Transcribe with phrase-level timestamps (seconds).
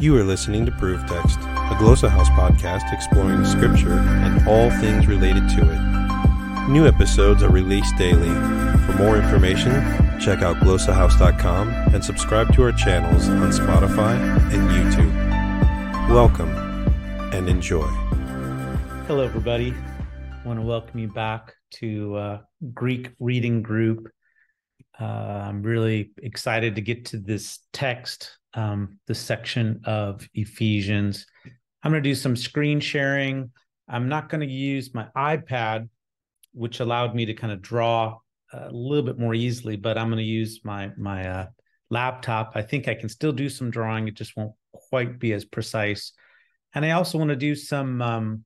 [0.00, 5.08] You are listening to Proof Text, a Glossa House podcast exploring Scripture and all things
[5.08, 6.68] related to it.
[6.68, 8.28] New episodes are released daily.
[8.86, 9.72] For more information,
[10.20, 14.14] check out glossahouse.com and subscribe to our channels on Spotify
[14.52, 16.08] and YouTube.
[16.08, 16.50] Welcome
[17.34, 17.88] and enjoy.
[19.08, 19.74] Hello, everybody.
[20.32, 22.38] I want to welcome you back to uh,
[22.72, 24.06] Greek Reading Group.
[25.00, 25.04] Uh,
[25.48, 31.26] I'm really excited to get to this text, um, this section of Ephesians.
[31.82, 33.50] I'm going to do some screen sharing.
[33.88, 35.88] I'm not going to use my iPad,
[36.52, 38.18] which allowed me to kind of draw
[38.52, 41.46] a little bit more easily, but I'm going to use my my uh,
[41.90, 42.52] laptop.
[42.54, 44.08] I think I can still do some drawing.
[44.08, 46.12] It just won't quite be as precise.
[46.74, 48.44] And I also want to do some um,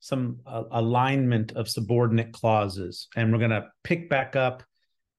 [0.00, 4.62] some uh, alignment of subordinate clauses, and we're going to pick back up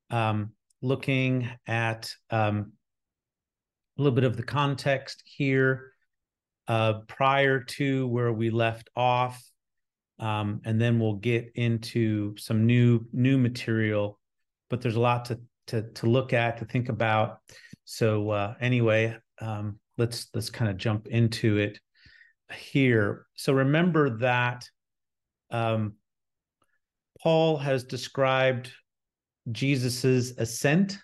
[0.09, 2.73] um, looking at um,
[3.97, 5.91] a little bit of the context here
[6.67, 9.43] uh, prior to where we left off,
[10.19, 14.19] um, and then we'll get into some new new material.
[14.69, 17.39] But there's a lot to to to look at to think about.
[17.85, 21.79] So uh, anyway, um, let's let's kind of jump into it
[22.53, 23.25] here.
[23.35, 24.65] So remember that
[25.51, 25.93] um,
[27.21, 28.71] Paul has described
[29.51, 30.99] Jesus's ascent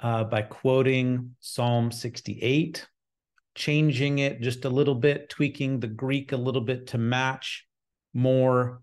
[0.00, 2.86] uh, by quoting Psalm 68,
[3.54, 7.66] changing it just a little bit, tweaking the Greek a little bit to match
[8.14, 8.82] more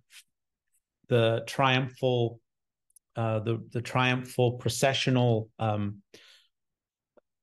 [1.08, 2.40] the triumphal,
[3.16, 6.02] uh, the the triumphal processional um,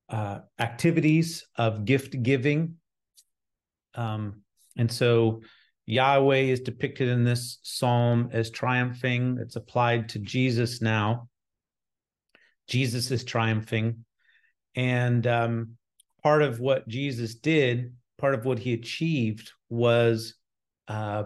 [0.09, 2.77] uh, activities of gift giving.
[3.95, 4.43] Um,
[4.77, 5.43] and so
[5.87, 9.39] Yahweh is depicted in this psalm as triumphing.
[9.41, 11.29] It's applied to Jesus now.
[12.67, 14.05] Jesus is triumphing.
[14.75, 15.77] And um,
[16.23, 20.35] part of what Jesus did, part of what he achieved was
[20.89, 21.25] uh,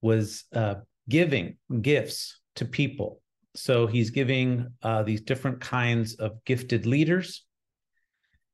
[0.00, 0.76] was uh,
[1.08, 3.20] giving gifts to people.
[3.54, 7.45] So he's giving uh, these different kinds of gifted leaders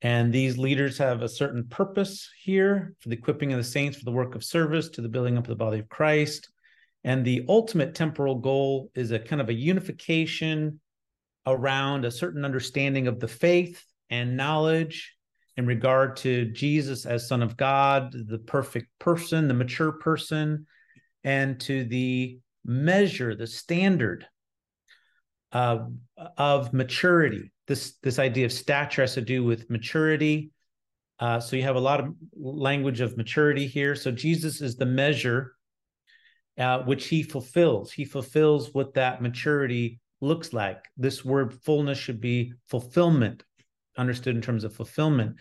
[0.02, 4.04] and these leaders have a certain purpose here for the equipping of the saints for
[4.04, 6.50] the work of service to the building up of the body of Christ.
[7.04, 10.80] And the ultimate temporal goal is a kind of a unification
[11.46, 15.14] around a certain understanding of the faith and knowledge
[15.56, 20.66] in regard to Jesus as Son of God, the perfect person, the mature person,
[21.22, 24.26] and to the measure, the standard
[25.52, 25.78] uh,
[26.36, 30.50] of maturity this this idea of stature has to do with maturity.
[31.18, 33.94] Uh, so you have a lot of language of maturity here.
[33.94, 35.52] So Jesus is the measure
[36.58, 37.92] uh, which he fulfills.
[37.92, 40.84] He fulfills what that maturity looks like.
[40.96, 43.42] This word fullness should be fulfillment,
[43.96, 45.36] understood in terms of fulfillment.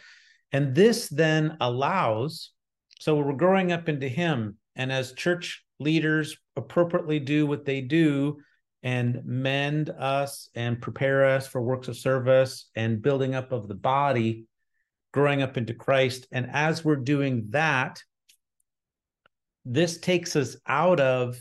[0.51, 2.51] And this then allows,
[2.99, 4.57] so we're growing up into him.
[4.75, 8.37] And as church leaders appropriately do what they do,
[8.83, 13.75] and mend us and prepare us for works of service and building up of the
[13.75, 14.45] body,
[15.11, 16.27] growing up into Christ.
[16.31, 18.01] And as we're doing that,
[19.65, 21.39] this takes us out of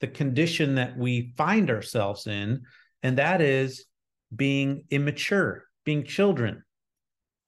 [0.00, 2.62] the condition that we find ourselves in,
[3.02, 3.86] and that is
[4.34, 6.62] being immature, being children.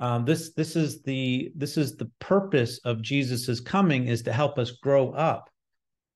[0.00, 4.58] Um, this this is the this is the purpose of Jesus's coming is to help
[4.58, 5.50] us grow up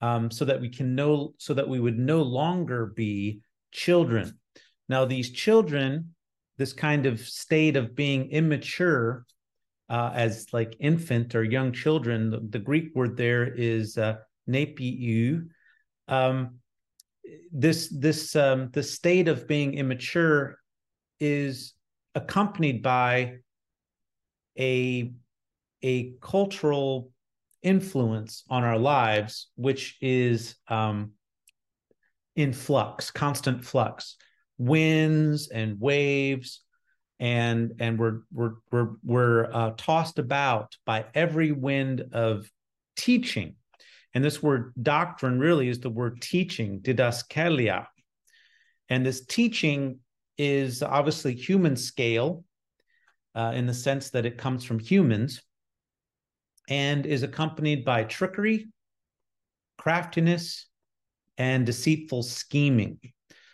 [0.03, 3.41] um, so that we can know, so that we would no longer be
[3.71, 4.39] children.
[4.89, 6.15] Now, these children,
[6.59, 9.25] this kind of state of being immature
[9.89, 14.17] uh, as like infant or young children, the, the Greek word there is uh,
[14.51, 15.47] nepiu.
[16.09, 16.57] Um,
[17.53, 20.59] this this um, the state of being immature
[21.21, 21.75] is
[22.15, 23.37] accompanied by
[24.59, 25.13] a
[25.83, 27.11] a cultural
[27.63, 31.13] influence on our lives, which is um,
[32.37, 34.17] in flux, constant flux,
[34.59, 36.61] winds and waves,
[37.21, 42.51] and and we're we're we're we're uh, tossed about by every wind of
[42.97, 43.57] teaching.
[44.15, 47.87] And this word doctrine really is the word teaching, didaskalia.
[48.91, 50.01] And this teaching
[50.37, 52.45] is obviously human scale
[53.35, 55.41] uh, in the sense that it comes from humans
[56.69, 58.69] and is accompanied by trickery,
[59.79, 60.67] craftiness,
[61.39, 62.99] and deceitful scheming.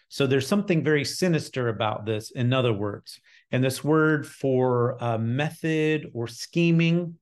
[0.08, 3.20] So there's something very sinister about this, in other words.
[3.50, 7.16] And this word for uh, method or scheming,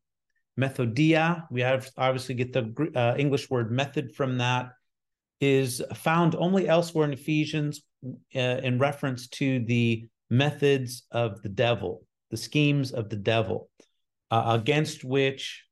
[0.58, 4.70] methodeia, we have obviously get the uh, English word method from that,
[5.40, 7.82] is found only elsewhere in Ephesians
[8.34, 12.02] uh, in reference to the methods of the devil.
[12.30, 13.70] the schemes of the devil,
[14.30, 15.64] uh, against which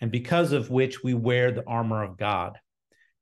[0.00, 2.58] and because of which we wear the armor of God,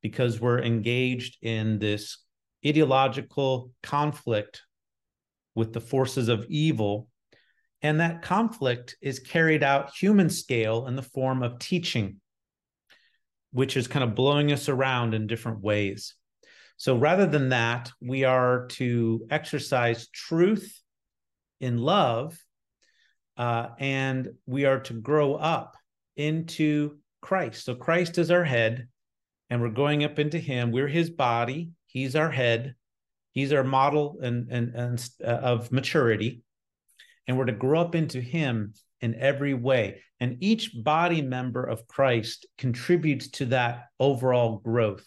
[0.02, 2.18] because we're engaged in this
[2.66, 4.62] ideological conflict
[5.54, 7.08] with the forces of evil.
[7.82, 12.20] And that conflict is carried out human scale in the form of teaching,
[13.52, 16.14] which is kind of blowing us around in different ways.
[16.76, 20.80] So rather than that, we are to exercise truth
[21.60, 22.36] in love,
[23.36, 25.76] uh, and we are to grow up
[26.16, 27.64] into Christ.
[27.64, 28.88] So Christ is our head,
[29.50, 30.72] and we're going up into Him.
[30.72, 31.70] We're His body.
[31.86, 32.74] He's our head.
[33.32, 36.42] He's our model and and, and uh, of maturity,
[37.26, 40.00] and we're to grow up into Him in every way.
[40.20, 45.04] And each body member of Christ contributes to that overall growth.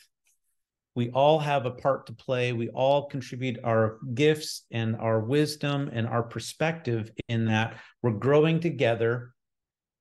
[0.95, 2.53] We all have a part to play.
[2.53, 8.59] We all contribute our gifts and our wisdom and our perspective in that we're growing
[8.59, 9.33] together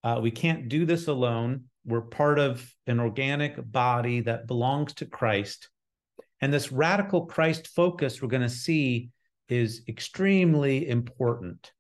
[0.07, 1.65] uh, we can't do this alone.
[1.85, 5.69] We're part of an organic body that belongs to Christ.
[6.41, 9.11] And this radical Christ focus we're going to see
[9.49, 11.73] is extremely important.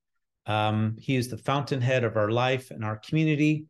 [0.44, 3.66] Um, he is the fountainhead of our life and our community.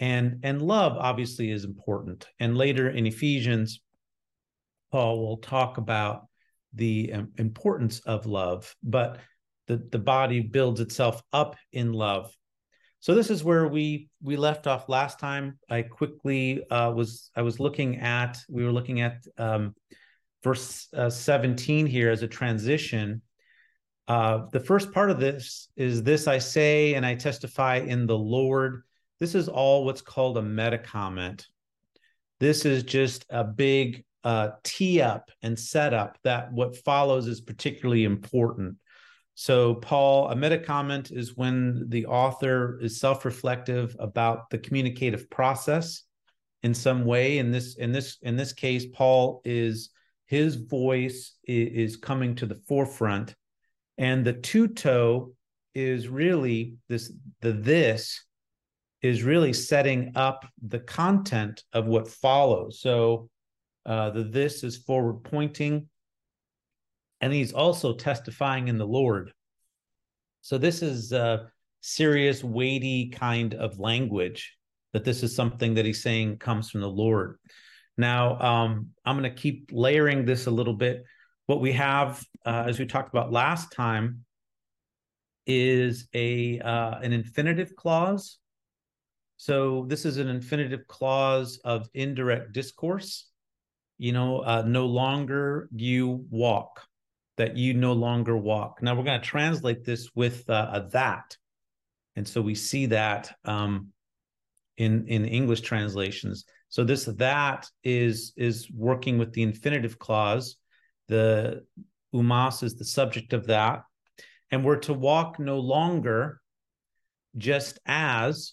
[0.00, 2.26] And, and love obviously is important.
[2.40, 3.82] And later in Ephesians,
[4.90, 6.26] Paul will talk about
[6.74, 9.20] the um, importance of love, but
[9.68, 12.36] the, the body builds itself up in love.
[13.02, 15.58] So this is where we we left off last time.
[15.68, 19.74] I quickly uh, was I was looking at we were looking at um,
[20.44, 23.20] verse uh, 17 here as a transition.
[24.06, 28.16] Uh, the first part of this is this I say and I testify in the
[28.16, 28.84] Lord.
[29.18, 31.48] This is all what's called a meta comment.
[32.38, 38.04] This is just a big uh, tee up and setup that what follows is particularly
[38.04, 38.76] important.
[39.34, 46.02] So, Paul, a meta comment is when the author is self-reflective about the communicative process
[46.62, 47.38] in some way.
[47.38, 49.90] In this, in this, in this case, Paul is
[50.26, 53.34] his voice is, coming to the forefront,
[53.96, 55.32] and the tuto
[55.74, 57.12] is really this.
[57.40, 58.24] The this
[59.00, 62.80] is really setting up the content of what follows.
[62.80, 63.30] So,
[63.86, 65.88] uh, the this is forward pointing
[67.22, 69.32] and he's also testifying in the Lord.
[70.42, 74.56] So this is a serious, weighty kind of language
[74.92, 77.38] that this is something that he's saying comes from the Lord.
[77.96, 81.04] Now, um, I'm going to keep layering this a little bit.
[81.46, 84.24] What we have, uh, as we talked about last time,
[85.46, 88.38] is a uh, an infinitive clause.
[89.36, 93.28] So this is an infinitive clause of indirect discourse.
[93.98, 96.86] You know, uh, no longer you walk
[97.36, 98.82] that you no longer walk.
[98.82, 101.36] Now we're going to translate this with uh, a that,
[102.16, 103.88] and so we see that um,
[104.76, 106.44] in in English translations.
[106.68, 110.56] So this that is is working with the infinitive clause.
[111.08, 111.64] The
[112.14, 113.82] umas is the subject of that,
[114.50, 116.40] and we're to walk no longer
[117.36, 118.52] just as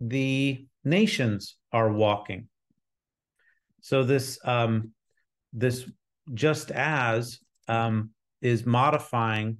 [0.00, 2.48] the nations are walking.
[3.80, 4.92] So this um,
[5.52, 5.90] this
[6.34, 8.10] just as um,
[8.40, 9.58] is modifying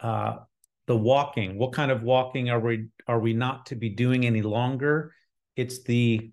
[0.00, 0.36] uh,
[0.86, 1.58] the walking.
[1.58, 5.12] What kind of walking are we are we not to be doing any longer?
[5.56, 6.30] It's the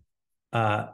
[0.51, 0.87] uh,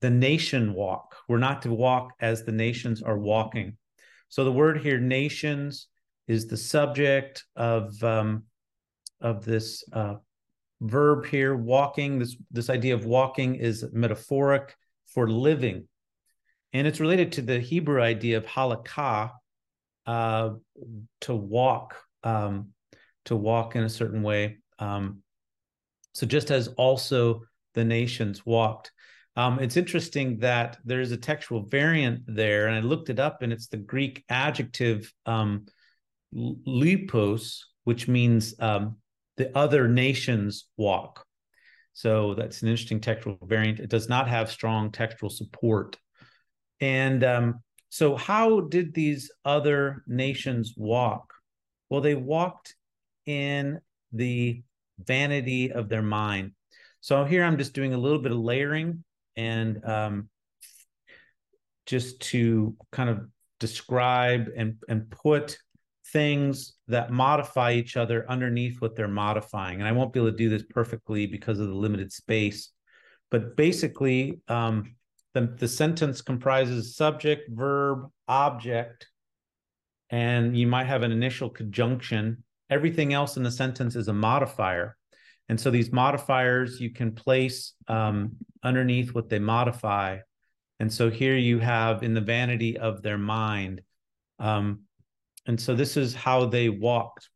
[0.00, 1.16] the nation walk.
[1.28, 3.76] We're not to walk as the nations are walking.
[4.28, 5.88] So the word here, nations,
[6.28, 8.44] is the subject of um,
[9.20, 10.14] of this uh,
[10.80, 12.18] verb here, walking.
[12.18, 15.88] This this idea of walking is metaphoric for living
[16.72, 19.30] and it's related to the Hebrew idea of halakah,
[20.06, 20.50] uh,
[21.22, 22.68] to walk, um,
[23.26, 24.58] to walk in a certain way.
[24.78, 25.22] Um,
[26.14, 27.42] so just as also
[27.74, 28.92] the nations walked.
[29.36, 33.42] Um, it's interesting that there is a textual variant there, and I looked it up,
[33.42, 35.66] and it's the Greek adjective um,
[36.34, 38.96] lipos, which means um,
[39.36, 41.24] the other nations walk.
[41.92, 43.78] So that's an interesting textual variant.
[43.78, 45.96] It does not have strong textual support
[46.80, 51.32] and um, so, how did these other nations walk?
[51.88, 52.76] Well, they walked
[53.26, 53.80] in
[54.12, 54.62] the
[54.98, 56.52] vanity of their mind.
[57.00, 59.04] So, here I'm just doing a little bit of layering
[59.36, 60.28] and um,
[61.86, 63.26] just to kind of
[63.58, 65.58] describe and, and put
[66.12, 69.80] things that modify each other underneath what they're modifying.
[69.80, 72.70] And I won't be able to do this perfectly because of the limited space.
[73.30, 74.94] But basically, um,
[75.34, 79.06] the, the sentence comprises subject, verb, object,
[80.10, 84.96] and you might have an initial conjunction everything else in the sentence is a modifier.
[85.48, 90.18] And so these modifiers you can place um, underneath what they modify.
[90.78, 93.82] And so here you have in the vanity of their mind.
[94.38, 94.82] Um,
[95.46, 97.28] and so this is how they walked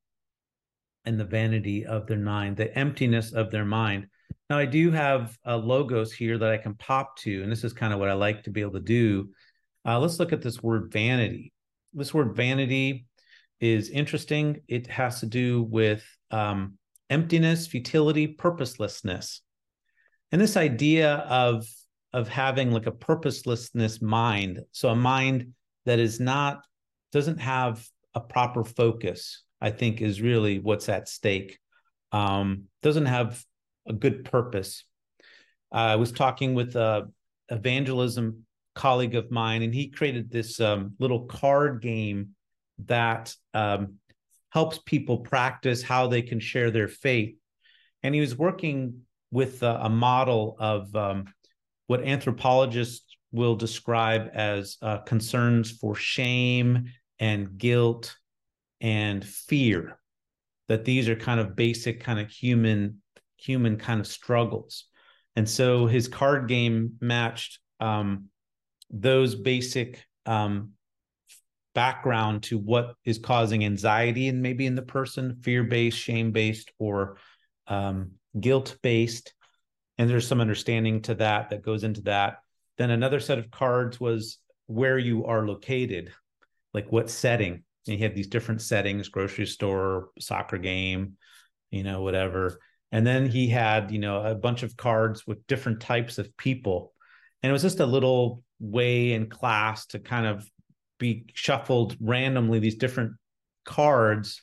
[1.04, 4.06] in the vanity of their mind, the emptiness of their mind.
[4.50, 7.72] Now, I do have uh, Logos here that I can pop to, and this is
[7.72, 9.30] kind of what I like to be able to do.
[9.86, 11.52] Uh, let's look at this word vanity.
[11.94, 13.06] This word vanity
[13.60, 14.60] is interesting.
[14.68, 16.74] It has to do with um,
[17.08, 19.40] emptiness, futility, purposelessness.
[20.30, 21.66] And this idea of,
[22.12, 25.54] of having like a purposelessness mind, so a mind
[25.86, 26.60] that is not,
[27.12, 31.58] doesn't have a proper focus, I think is really what's at stake.
[32.12, 33.42] Um, doesn't have
[33.86, 34.84] a good purpose.
[35.72, 37.08] Uh, I was talking with a
[37.48, 42.30] evangelism colleague of mine, and he created this um, little card game
[42.86, 43.94] that um,
[44.50, 47.36] helps people practice how they can share their faith.
[48.02, 49.00] And he was working
[49.30, 51.26] with a, a model of um,
[51.86, 56.84] what anthropologists will describe as uh, concerns for shame
[57.18, 58.16] and guilt
[58.80, 59.98] and fear
[60.68, 63.02] that these are kind of basic kind of human
[63.36, 64.84] human kind of struggles.
[65.36, 68.26] And so his card game matched um,
[68.90, 70.70] those basic um,
[71.74, 76.70] background to what is causing anxiety and maybe in the person fear based shame based
[76.78, 77.16] or
[77.66, 79.34] um, guilt based
[79.98, 82.38] and there's some understanding to that that goes into that.
[82.78, 86.12] Then another set of cards was where you are located
[86.72, 87.62] like what setting.
[87.86, 91.16] And he had these different settings grocery store soccer game
[91.74, 92.60] you know whatever
[92.92, 96.92] and then he had you know a bunch of cards with different types of people.
[97.42, 100.48] And it was just a little way in class to kind of
[100.98, 103.12] be shuffled randomly these different
[103.64, 104.42] cards.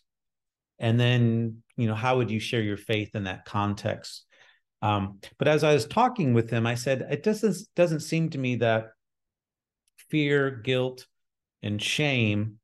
[0.80, 4.26] And then you know how would you share your faith in that context?
[4.84, 8.40] Um, but as i was talking with him i said it doesn't doesn't seem to
[8.40, 8.88] me that
[10.10, 11.06] fear guilt
[11.62, 12.58] and shame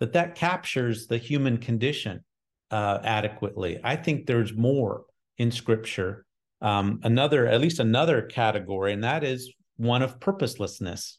[0.00, 2.24] that that captures the human condition
[2.70, 3.80] uh, adequately.
[3.82, 5.04] I think there's more
[5.38, 6.24] in Scripture.
[6.60, 11.18] Um, another, at least another category, and that is one of purposelessness.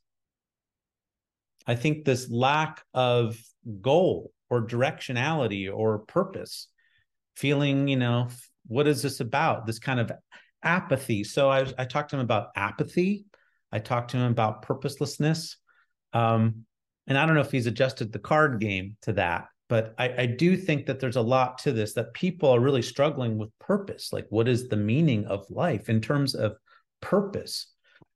[1.65, 3.37] I think this lack of
[3.81, 6.67] goal or directionality or purpose,
[7.35, 8.27] feeling, you know,
[8.67, 9.65] what is this about?
[9.65, 10.11] This kind of
[10.63, 11.23] apathy.
[11.23, 13.25] So I, I talked to him about apathy.
[13.71, 15.57] I talked to him about purposelessness.
[16.11, 16.65] Um,
[17.07, 20.25] and I don't know if he's adjusted the card game to that, but I, I
[20.25, 24.11] do think that there's a lot to this that people are really struggling with purpose.
[24.11, 26.57] Like, what is the meaning of life in terms of
[27.01, 27.67] purpose?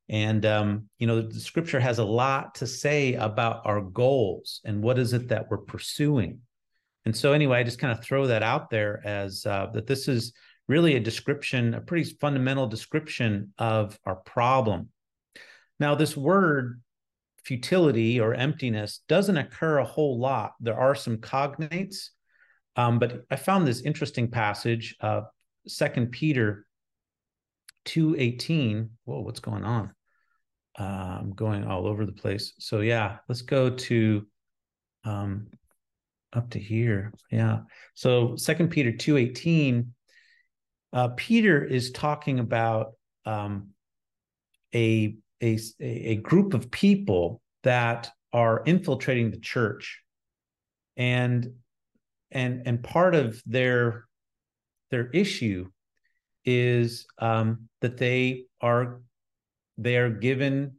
[0.10, 4.83] And um, you know, the scripture has a lot to say about our goals and
[4.83, 6.39] what is it that we're pursuing.
[7.05, 10.07] And so, anyway, I just kind of throw that out there as uh, that this
[10.07, 10.33] is
[10.67, 14.89] really a description, a pretty fundamental description of our problem.
[15.79, 16.81] Now, this word
[17.44, 20.54] futility or emptiness doesn't occur a whole lot.
[20.60, 22.10] There are some cognates,
[22.76, 25.22] um, but I found this interesting passage, uh,
[25.68, 26.66] Second Peter
[27.86, 28.92] two eighteen.
[29.06, 29.94] Whoa, what's going on?
[30.80, 32.54] Uh, I'm going all over the place.
[32.60, 34.26] So yeah, let's go to
[35.04, 35.48] um,
[36.32, 37.14] up to here.
[37.30, 37.60] Yeah.
[37.94, 39.94] So Second Peter two eighteen.
[40.92, 42.94] Uh, Peter is talking about
[43.26, 43.70] um,
[44.76, 50.02] a a, a group of people that are infiltrating the church.
[50.98, 51.54] And
[52.32, 54.06] and and part of their
[54.92, 55.70] their issue
[56.46, 59.02] is um, that they are
[59.78, 60.74] they are given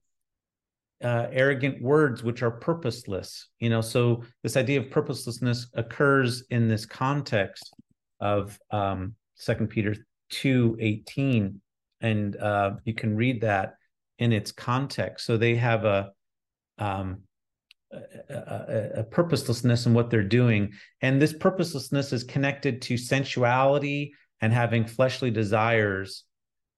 [1.03, 3.81] uh, arrogant words which are purposeless you know?
[3.81, 7.75] So this idea of purposelessness occurs in this context
[8.21, 9.97] of um second peter
[10.31, 11.61] 2 18
[12.01, 13.75] and uh, you can read that
[14.19, 15.27] in its context.
[15.27, 16.11] So they have a
[16.79, 17.23] um,
[17.93, 24.13] a, a, a, purposelessness in what they're doing, and this purposelessness is connected to sensuality
[24.41, 26.25] and having fleshly desires.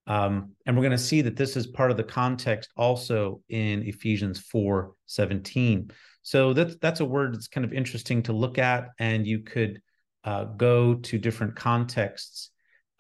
[0.07, 3.83] Um, and we're going to see that this is part of the context also in
[3.83, 5.91] Ephesians 4 17.
[6.23, 9.81] So that's that's a word that's kind of interesting to look at, and you could
[10.25, 12.51] uh, go to different contexts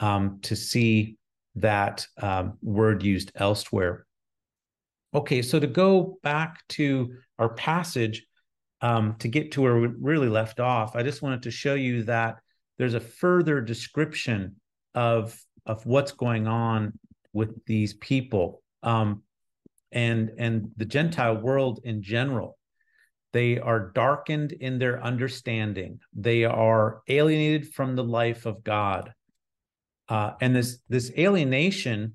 [0.00, 1.16] um, to see
[1.57, 4.05] that um, word used elsewhere.
[5.14, 8.26] Okay, so to go back to our passage,
[8.80, 12.04] um, to get to where we really left off, I just wanted to show you
[12.04, 12.36] that
[12.78, 14.56] there's a further description
[14.94, 16.98] of of what's going on
[17.32, 19.22] with these people um,
[19.92, 22.58] and and the Gentile world in general.
[23.32, 26.00] They are darkened in their understanding.
[26.14, 29.12] They are alienated from the life of God.
[30.08, 32.14] Uh, and this this alienation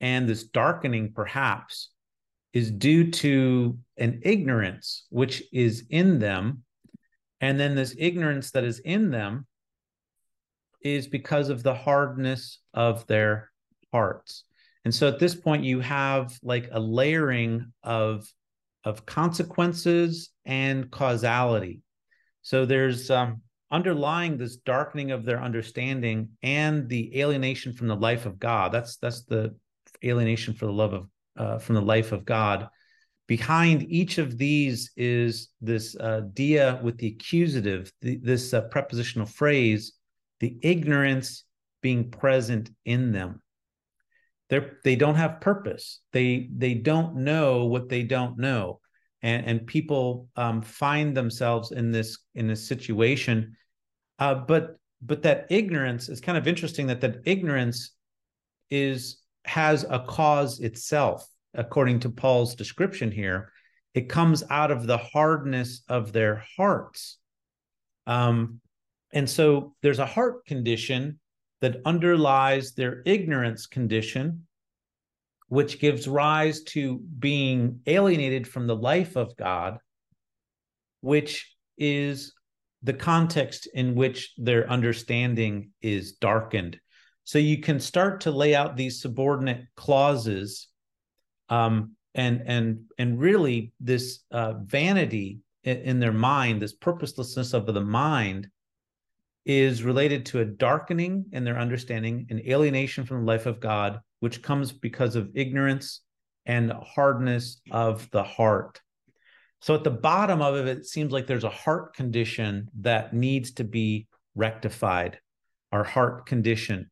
[0.00, 1.90] and this darkening, perhaps,
[2.52, 6.62] is due to an ignorance which is in them.
[7.40, 9.46] And then this ignorance that is in them
[10.82, 13.50] is because of the hardness of their
[13.92, 14.44] hearts.
[14.84, 18.26] And so at this point, you have like a layering of,
[18.84, 21.82] of consequences and causality.
[22.42, 28.24] So there's um, underlying this darkening of their understanding and the alienation from the life
[28.24, 28.72] of God.
[28.72, 29.54] That's that's the
[30.04, 32.68] alienation for the love of uh, from the life of God.
[33.26, 39.26] Behind each of these is this uh, dia with the accusative, the, this uh, prepositional
[39.26, 39.92] phrase,
[40.40, 41.44] the ignorance
[41.82, 43.42] being present in them.
[44.48, 46.00] They're, they don't have purpose.
[46.12, 48.80] They they don't know what they don't know,
[49.20, 53.56] and and people um, find themselves in this in this situation.
[54.18, 56.86] Uh, but but that ignorance is kind of interesting.
[56.86, 57.92] That that ignorance
[58.70, 63.50] is has a cause itself, according to Paul's description here.
[63.94, 67.18] It comes out of the hardness of their hearts.
[68.06, 68.60] Um,
[69.12, 71.18] and so there's a heart condition
[71.62, 74.46] that underlies their ignorance condition,
[75.48, 79.78] which gives rise to being alienated from the life of God,
[81.00, 82.34] which is
[82.82, 86.78] the context in which their understanding is darkened.
[87.28, 90.68] So you can start to lay out these subordinate clauses,
[91.50, 97.66] um, and and and really this uh, vanity in, in their mind, this purposelessness of
[97.66, 98.48] the mind,
[99.44, 104.00] is related to a darkening in their understanding, an alienation from the life of God,
[104.20, 106.00] which comes because of ignorance
[106.46, 108.80] and hardness of the heart.
[109.60, 113.52] So at the bottom of it, it seems like there's a heart condition that needs
[113.56, 115.18] to be rectified,
[115.72, 116.90] our heart condition.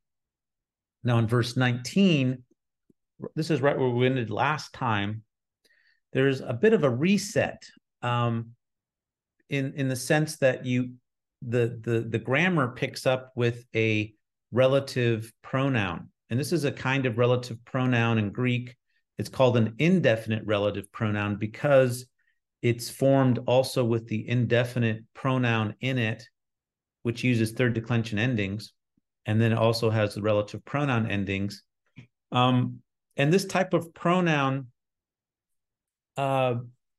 [1.04, 2.42] Now, in verse 19,
[3.34, 5.22] this is right where we ended last time.
[6.12, 7.62] There's a bit of a reset
[8.02, 8.50] um,
[9.48, 10.92] in, in the sense that you
[11.42, 14.12] the the the grammar picks up with a
[14.52, 18.74] relative pronoun and this is a kind of relative pronoun in greek
[19.18, 22.06] it's called an indefinite relative pronoun because
[22.62, 26.26] it's formed also with the indefinite pronoun in it
[27.02, 28.72] which uses third declension endings
[29.26, 31.62] and then it also has the relative pronoun endings
[32.32, 32.80] um,
[33.16, 34.66] and this type of pronoun
[36.16, 36.56] uh,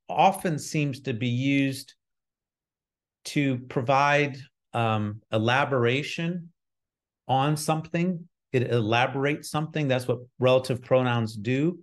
[0.10, 1.94] often seems to be used
[3.26, 4.38] to provide
[4.74, 6.50] um, elaboration
[7.28, 8.28] on something.
[8.54, 9.88] It elaborates something.
[9.88, 11.80] That's what relative pronouns do.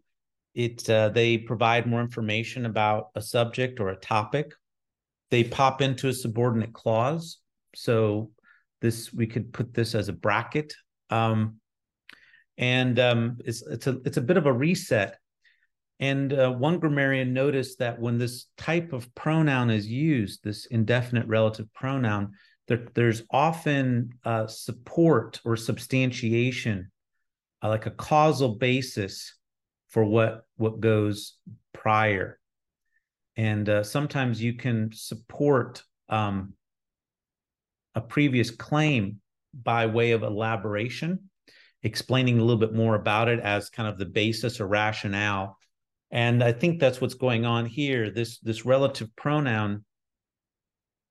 [0.55, 4.53] It uh, they provide more information about a subject or a topic.
[5.31, 7.39] They pop into a subordinate clause.
[7.75, 8.31] So
[8.85, 10.75] this we could put this as a bracket.
[11.11, 11.57] Um,
[12.59, 15.18] and um, it's it's a it's a bit of a reset
[16.01, 21.27] and uh, one grammarian noticed that when this type of pronoun is used, this indefinite
[21.29, 22.33] relative pronoun,
[22.66, 26.90] there, there's often uh, support or substantiation,
[27.62, 29.35] uh, like a causal basis
[29.88, 31.37] for what what goes
[31.73, 32.40] prior.
[33.37, 36.55] And uh, sometimes you can support um,
[37.95, 39.21] a previous claim
[39.53, 41.31] by way of elaboration,
[41.83, 45.57] explaining a little bit more about it as kind of the basis or rationale.
[46.11, 48.11] And i think that's what's going on here.
[48.11, 49.85] This this relative pronoun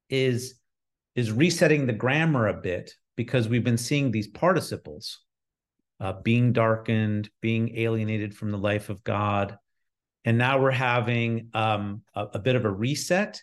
[0.09, 0.55] is
[1.15, 5.19] is resetting the grammar a bit because we've been seeing these participles
[5.99, 9.57] uh, being darkened being alienated from the life of god.
[10.25, 13.41] And now we're having um, a, a, bit of a reset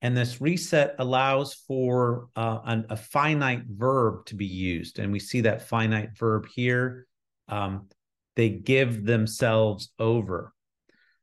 [0.00, 4.98] and this reset allows for uh, an, a finite verb to be used.
[4.98, 7.06] And we see that finite verb here.
[7.48, 7.88] Um,
[8.36, 10.52] they give themselves over.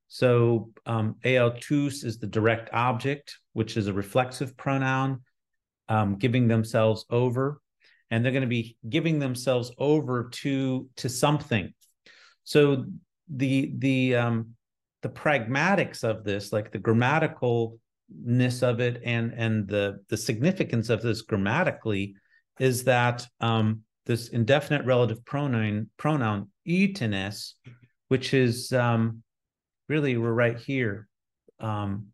[0.07, 5.21] So um, autus is the direct object, which is a reflexive pronoun,
[5.88, 7.61] um, giving themselves over,
[8.11, 11.73] and they're going to be giving themselves over to to something.
[12.43, 12.85] So
[13.29, 14.55] the the um,
[15.01, 16.79] the pragmatics of this, like the
[18.13, 22.15] grammaticalness of it, and and the the significance of this grammatically,
[22.59, 27.53] is that um, this indefinite relative pronoun pronoun etenes,
[28.07, 29.23] which is um,
[29.89, 31.07] really we're right here.
[31.59, 32.07] Um,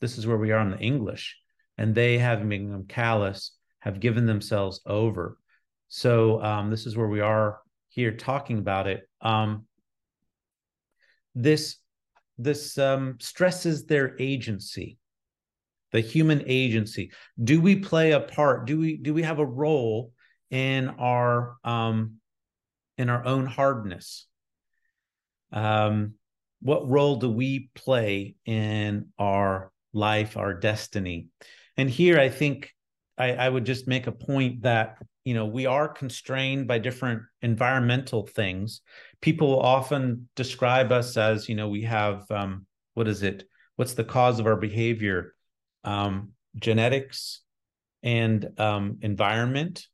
[0.00, 1.36] this is where we are in the English,
[1.78, 5.36] and they, having become callous, have given themselves over.
[5.88, 9.08] So um, this is where we are here talking about it.
[9.20, 9.66] Um,
[11.34, 11.76] this
[12.38, 14.96] this um, stresses their agency.
[15.92, 17.12] The human agency.
[17.42, 18.66] Do we play a part?
[18.66, 20.12] Do we do we have a role
[20.50, 22.16] in our um,
[22.98, 24.26] in our own hardness?
[25.52, 26.14] Um,
[26.62, 31.28] what role do we play in our life, our destiny?
[31.76, 32.72] And here, I think
[33.16, 37.22] I, I would just make a point that you know we are constrained by different
[37.42, 38.80] environmental things.
[39.20, 43.44] People often describe us as you know we have um, what is it?
[43.76, 45.34] What's the cause of our behavior?
[45.84, 47.42] Um, genetics
[48.02, 49.86] and um, environment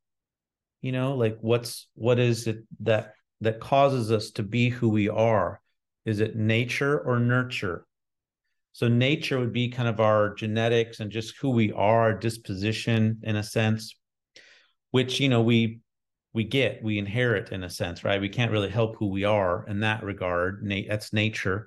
[0.81, 5.09] you know like what's what is it that that causes us to be who we
[5.09, 5.61] are?
[6.05, 7.87] Is it nature or nurture?
[8.73, 13.21] So nature would be kind of our genetics and just who we are our disposition
[13.23, 13.95] in a sense
[14.91, 15.81] which you know we
[16.33, 18.21] we get we inherit in a sense right?
[18.21, 20.63] We can't really help who we are in that regard.
[20.63, 21.67] Na- that's nature.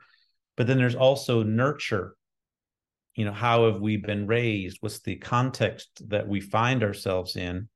[0.56, 2.16] But then there's also nurture
[3.20, 7.68] you know how have we been raised what's the context that we find ourselves in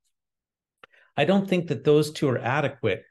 [1.15, 3.03] I don't think that those two are adequate.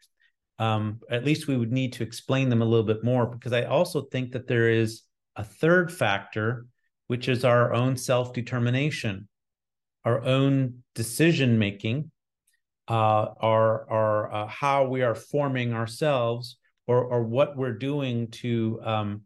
[0.58, 3.64] Um, at least we would need to explain them a little bit more because I
[3.64, 5.02] also think that there is
[5.36, 6.66] a third factor,
[7.06, 9.28] which is our own self determination,
[10.04, 12.10] our own decision making,
[12.88, 18.80] uh, our, our uh, how we are forming ourselves or, or what we're doing to,
[18.84, 19.22] um,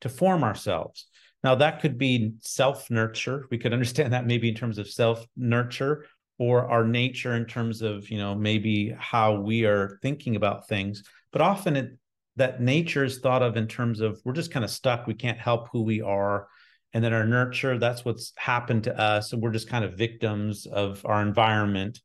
[0.00, 1.06] to form ourselves.
[1.44, 3.46] Now, that could be self nurture.
[3.50, 6.06] We could understand that maybe in terms of self nurture
[6.38, 11.02] or our nature in terms of you know maybe how we are thinking about things.
[11.32, 11.98] But often it
[12.36, 15.06] that nature is thought of in terms of we're just kind of stuck.
[15.06, 16.46] We can't help who we are.
[16.94, 19.32] And then our nurture that's what's happened to us.
[19.32, 22.00] And we're just kind of victims of our environment.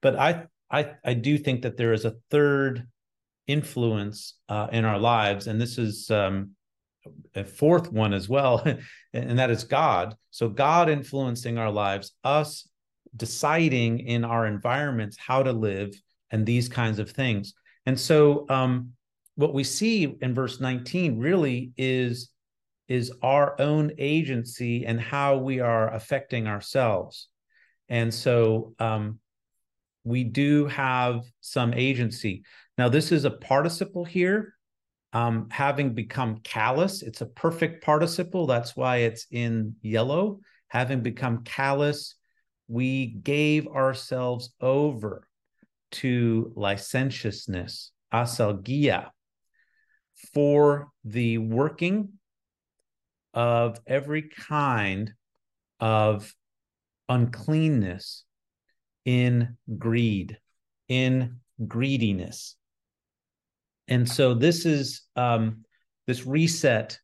[0.00, 2.86] But i i i do think that there is a third
[3.46, 5.46] influence uh, in our lives.
[5.46, 6.52] And this is um,
[7.34, 8.64] a fourth one as well
[9.12, 12.68] and that is god so god influencing our lives us
[13.14, 15.94] deciding in our environments how to live
[16.30, 17.54] and these kinds of things.
[17.86, 18.92] And so um,
[19.36, 22.30] what we see in verse 19 really is
[22.88, 27.28] is our own agency and how we are affecting ourselves.
[27.88, 29.18] And so um,
[30.04, 32.42] we do have some agency.
[32.76, 34.54] Now, this is a participle here,
[35.12, 37.02] um, having become callous.
[37.02, 38.46] It's a perfect participle.
[38.46, 40.40] That's why it's in yellow.
[40.68, 42.14] Having become callous
[42.72, 45.28] we gave ourselves over
[45.90, 49.10] to licentiousness, asalgia,
[50.32, 52.08] for the working
[53.34, 55.12] of every kind
[55.80, 56.34] of
[57.10, 58.24] uncleanness
[59.04, 60.38] in greed,
[60.88, 62.56] in greediness.
[63.88, 65.64] And so this is um,
[66.06, 66.98] this reset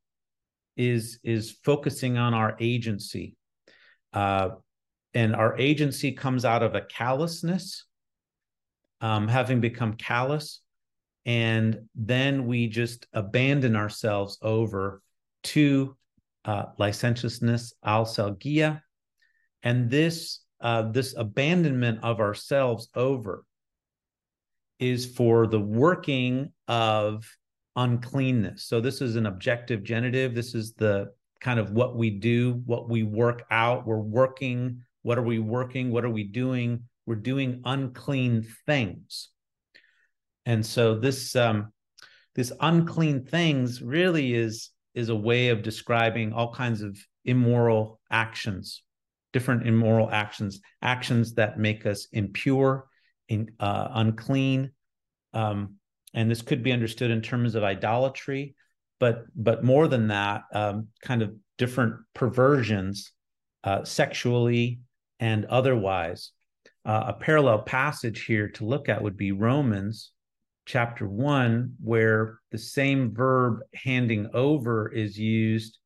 [0.76, 3.36] is is focusing on our agency.
[4.12, 4.50] Uh,
[5.14, 7.84] and our agency comes out of a callousness,
[9.00, 10.60] um, having become callous,
[11.26, 15.02] and then we just abandon ourselves over
[15.42, 15.96] to
[16.44, 18.80] uh, licentiousness, alsalgia,
[19.62, 23.44] and this uh, this abandonment of ourselves over
[24.78, 27.24] is for the working of
[27.76, 28.64] uncleanness.
[28.64, 30.34] So this is an objective genitive.
[30.34, 33.86] This is the kind of what we do, what we work out.
[33.86, 35.90] We're working what are we working?
[35.90, 36.82] What are we doing?
[37.06, 39.30] We're doing unclean things.
[40.44, 41.72] And so this um,
[42.34, 48.82] this unclean things really is is a way of describing all kinds of immoral actions,
[49.32, 52.87] different immoral actions, actions that make us impure,
[53.28, 54.72] in, uh, unclean.
[55.32, 55.74] Um,
[56.14, 58.54] and this could be understood in terms of idolatry,
[58.98, 63.12] but but more than that, um, kind of different perversions,
[63.64, 64.80] uh, sexually,
[65.20, 66.32] and otherwise.
[66.84, 70.12] Uh, a parallel passage here to look at would be Romans
[70.64, 75.78] chapter 1, where the same verb handing over is used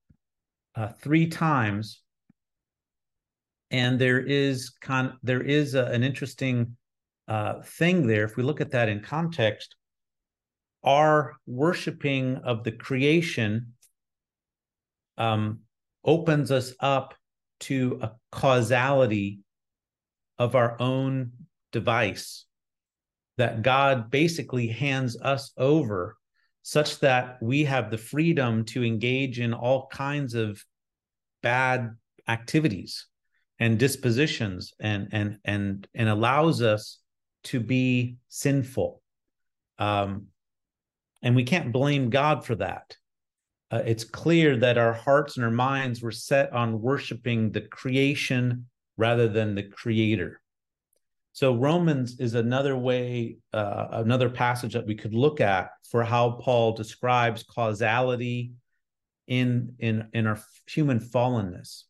[0.75, 2.01] uh, three times.
[3.71, 6.77] And there is con- there is a, an interesting
[7.33, 8.25] uh, thing there.
[8.25, 9.75] If we look at that in context,
[10.85, 13.73] our worshiping of the creation
[15.17, 15.61] um,
[16.05, 17.15] opens us up
[17.61, 19.41] to a causality
[20.39, 21.33] of our own
[21.71, 22.45] device
[23.39, 26.19] that God basically hands us over
[26.63, 30.63] such that we have the freedom to engage in all kinds of
[31.43, 31.97] bad
[32.29, 33.07] activities
[33.59, 36.99] and dispositions and and and and allows us
[37.45, 39.01] to be sinful
[39.79, 40.27] um
[41.23, 42.97] and we can't blame god for that
[43.73, 48.67] uh, it's clear that our hearts and our minds were set on worshiping the creation
[48.99, 50.43] rather than the creator.
[51.33, 56.33] So Romans is another way, uh, another passage that we could look at for how
[56.33, 58.53] Paul describes causality
[59.27, 61.85] in in in our human fallenness.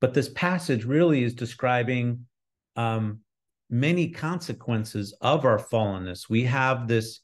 [0.00, 2.26] But this passage really is describing
[2.76, 3.20] um,
[3.70, 6.28] many consequences of our fallenness.
[6.28, 7.20] We have this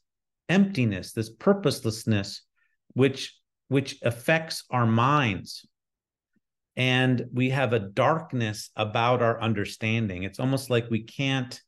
[0.49, 2.41] emptiness, this purposelessness,
[2.93, 3.35] which
[3.69, 5.65] which affects our minds.
[6.77, 10.23] And we have a darkness about our understanding.
[10.23, 11.59] It's almost like we can't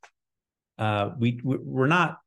[0.78, 2.20] uh, we we're not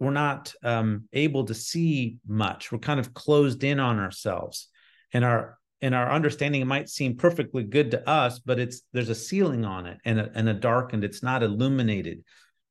[0.00, 2.72] we're not um, able to see much.
[2.72, 4.68] We're kind of closed in on ourselves.
[5.12, 9.14] And our and our understanding might seem perfectly good to us but it's there's a
[9.14, 12.22] ceiling on it and a, and a darkened it's not illuminated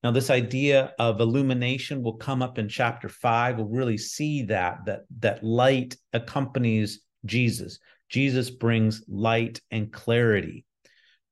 [0.03, 4.79] now this idea of illumination will come up in chapter 5 we'll really see that
[4.85, 10.65] that that light accompanies jesus Jesus brings light and clarity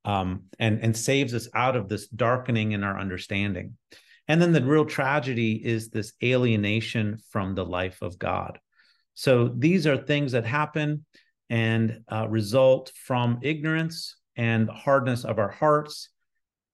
[0.04, 3.76] um, and, and saves us out of this darkening in our understanding.
[4.28, 8.58] And then the real tragedy is this alienation from the life of God.
[9.14, 11.04] So these are things that happen
[11.50, 16.10] and uh, result from ignorance and hardness of our hearts,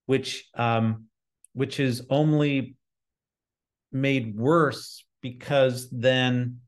[0.05, 1.05] which um,
[1.53, 2.75] which is only
[3.91, 6.59] made worse because then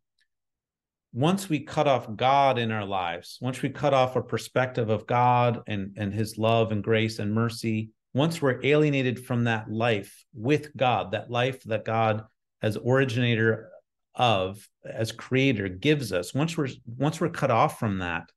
[1.12, 5.08] once we cut off God in our lives, once we cut off a perspective of
[5.08, 10.26] God and, and his love and grace and mercy, once we're alienated from that life
[10.34, 12.24] with God, that life that God
[12.62, 13.72] as originator
[14.16, 18.30] of, as creator gives us, once we're once we're cut off from that,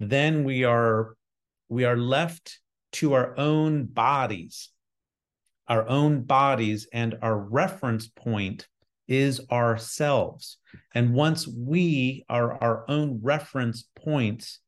[0.00, 1.16] then we are
[1.68, 2.58] we are left
[2.92, 4.70] to our own bodies,
[5.68, 8.66] our own bodies and our reference point
[9.08, 10.58] is ourselves.
[10.94, 14.60] And once we are our own reference points,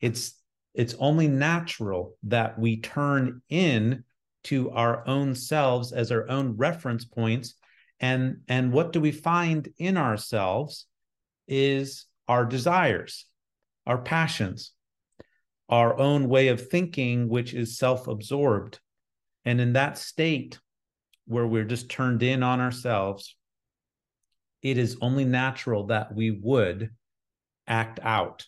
[0.00, 0.34] it's
[0.74, 4.04] it's only natural that we turn in
[4.44, 7.54] to our own selves as our own reference points
[8.02, 10.86] and and what do we find in ourselves
[11.48, 13.26] is our desires
[13.86, 14.72] our passions
[15.68, 18.78] our own way of thinking which is self-absorbed
[19.46, 20.58] and in that state
[21.26, 23.36] where we're just turned in on ourselves
[24.62, 26.90] it is only natural that we would
[27.66, 28.46] act out,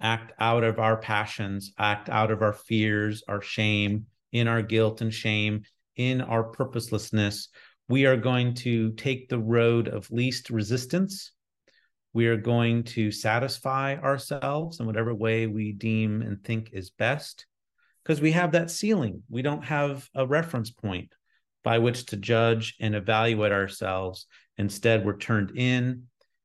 [0.00, 5.02] act out of our passions, act out of our fears, our shame, in our guilt
[5.02, 5.62] and shame,
[5.94, 7.48] in our purposelessness.
[7.88, 11.32] We are going to take the road of least resistance.
[12.12, 17.46] We are going to satisfy ourselves in whatever way we deem and think is best
[18.02, 19.22] because we have that ceiling.
[19.28, 21.14] We don't have a reference point
[21.62, 24.26] by which to judge and evaluate ourselves
[24.58, 26.04] Instead, we're turned in.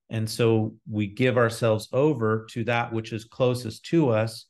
[0.10, 4.46] And so we give ourselves over to that which is closest to us,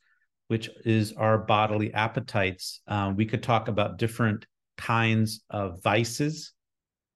[0.48, 2.82] which is our bodily appetites.
[2.88, 4.46] Um, we could talk about different
[4.78, 6.54] kinds of vices,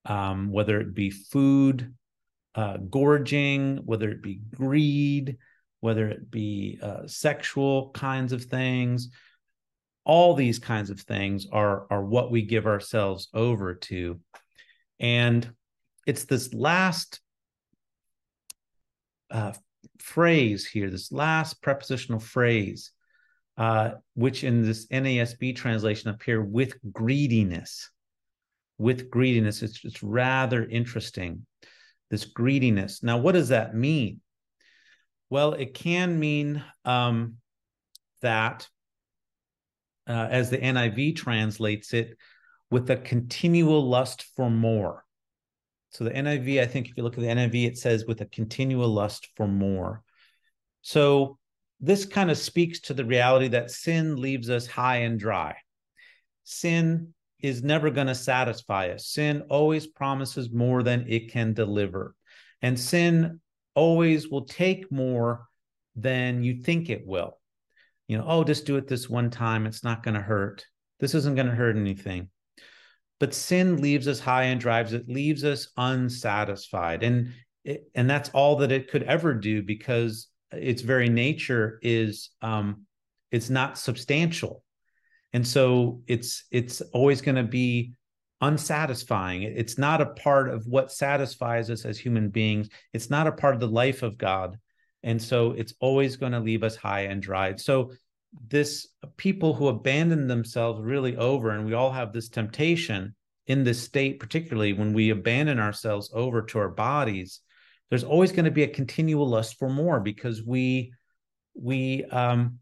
[0.06, 1.94] um, whether it be food,
[2.56, 5.38] uh, gorging, whether it be greed,
[5.80, 9.10] whether it be uh, sexual kinds of things.
[10.04, 14.20] All these kinds of things are, are what we give ourselves over to.
[15.00, 15.52] And
[16.06, 17.20] it's this last
[19.32, 19.54] uh,
[20.00, 22.92] phrase here, this last prepositional phrase,
[23.58, 27.90] uh, which in this NASB translation appear with greediness.
[28.78, 31.46] With greediness, it's, it's rather interesting.
[32.10, 33.04] This greediness.
[33.04, 34.22] Now, what does that mean?
[35.30, 37.36] Well, it can mean um,
[38.22, 38.68] that,
[40.08, 42.18] uh, as the NIV translates it,
[42.70, 45.04] with a continual lust for more.
[45.92, 48.26] So the NIV, I think if you look at the NIV, it says with a
[48.26, 50.04] continual lust for more.
[50.82, 51.38] So
[51.80, 55.56] this kind of speaks to the reality that sin leaves us high and dry.
[56.44, 57.14] Sin
[57.46, 59.08] is never going to satisfy us.
[59.08, 62.16] Sin always promises more than it can deliver.
[62.62, 63.40] And sin
[63.76, 65.48] always will take more
[65.96, 67.40] than you think it will.
[68.08, 69.66] You know, oh, just do it this one time.
[69.66, 70.66] It's not going to hurt.
[71.00, 72.30] This isn't going to hurt anything
[73.20, 77.32] but sin leaves us high and drives it leaves us unsatisfied and
[77.96, 82.86] and that's all that it could ever do because its very nature is um
[83.32, 84.64] it's not substantial
[85.36, 87.92] and so it's it's always going to be
[88.40, 89.44] unsatisfying.
[89.44, 92.70] It's not a part of what satisfies us as human beings.
[92.94, 94.58] It's not a part of the life of god.
[95.04, 97.58] And so it's always going to leave us high and dry.
[97.58, 97.92] So
[98.48, 103.14] this people who abandon themselves really over, and we all have this temptation
[103.46, 107.42] in this state, particularly when we abandon ourselves over to our bodies,
[107.90, 110.94] there's always going to be a continual lust for more because we
[111.56, 112.60] we um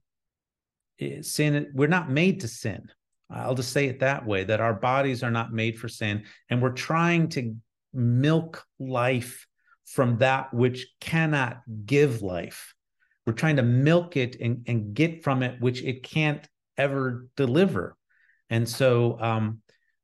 [1.21, 2.89] sin we're not made to sin.
[3.29, 6.61] I'll just say it that way that our bodies are not made for sin and
[6.61, 7.55] we're trying to
[7.93, 9.47] milk life
[9.85, 12.73] from that which cannot give life.
[13.25, 17.95] We're trying to milk it and, and get from it which it can't ever deliver.
[18.49, 19.61] And so um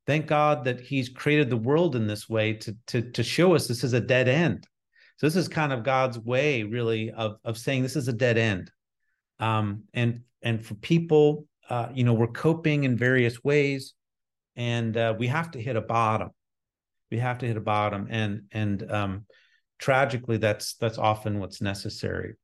[0.08, 3.67] thank god that he's created the world in this way to to to show us
[3.67, 4.67] this is a dead end.
[5.17, 8.38] So this is kind of God's way, really, of of saying this is a dead
[8.38, 8.71] end.
[9.39, 13.93] Um, and and for people, uh, you know, we're coping in various ways,
[14.56, 16.30] and uh, we have to hit a bottom.
[17.12, 19.25] We have to hit a bottom, and and um,
[19.78, 22.36] tragically, that's that's often what's necessary.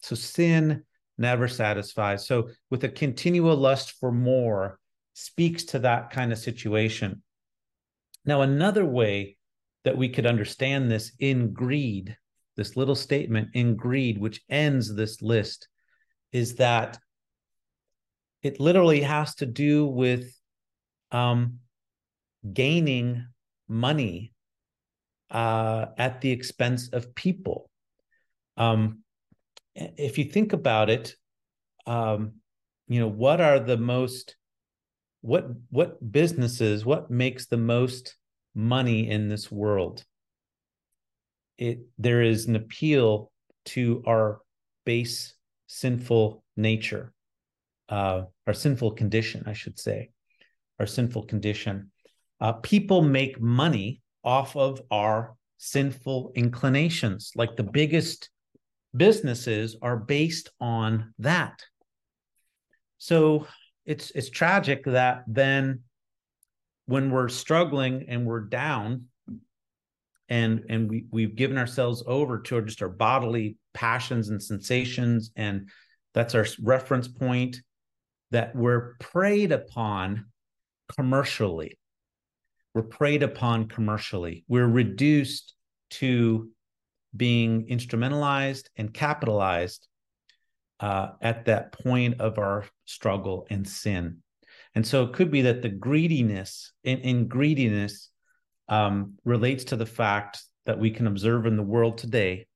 [0.00, 0.84] So sin
[1.18, 2.26] never satisfies.
[2.26, 4.78] So with a continual lust for more
[5.14, 7.22] speaks to that kind of situation.
[8.24, 9.36] Now, another way
[9.84, 12.16] that we could understand this in greed,
[12.56, 15.68] this little statement in greed, which ends this list,
[16.30, 16.98] is that
[18.42, 20.32] it literally has to do with
[21.10, 21.58] um,
[22.52, 23.26] gaining
[23.68, 24.32] money
[25.30, 27.70] uh, at the expense of people.
[28.56, 29.00] Um,
[29.74, 31.14] if you think about it,
[31.86, 32.34] um,
[32.88, 34.36] you know what are the most
[35.20, 38.16] what what businesses what makes the most
[38.54, 40.04] money in this world.
[41.58, 43.30] It there is an appeal
[43.66, 44.40] to our
[44.84, 45.34] base
[45.66, 47.12] sinful nature,
[47.88, 50.10] uh, our sinful condition, I should say,
[50.78, 51.90] our sinful condition.
[52.40, 57.32] Uh, people make money off of our sinful inclinations.
[57.34, 58.30] Like the biggest
[58.96, 61.62] businesses are based on that.
[62.98, 63.46] So
[63.84, 65.80] it's it's tragic that then
[66.86, 69.04] when we're struggling and we're down
[70.28, 75.68] and and we we've given ourselves over to just our bodily passions and sensations and
[76.12, 77.62] that's our reference point
[78.30, 80.26] that we're preyed upon
[80.96, 81.78] commercially.
[82.74, 84.44] We're preyed upon commercially.
[84.48, 85.54] We're reduced
[85.90, 86.50] to
[87.16, 89.88] being instrumentalized and capitalized
[90.80, 94.18] uh, at that point of our struggle and sin.
[94.74, 98.10] And so it could be that the greediness in, in greediness
[98.68, 102.46] um, relates to the fact that we can observe in the world today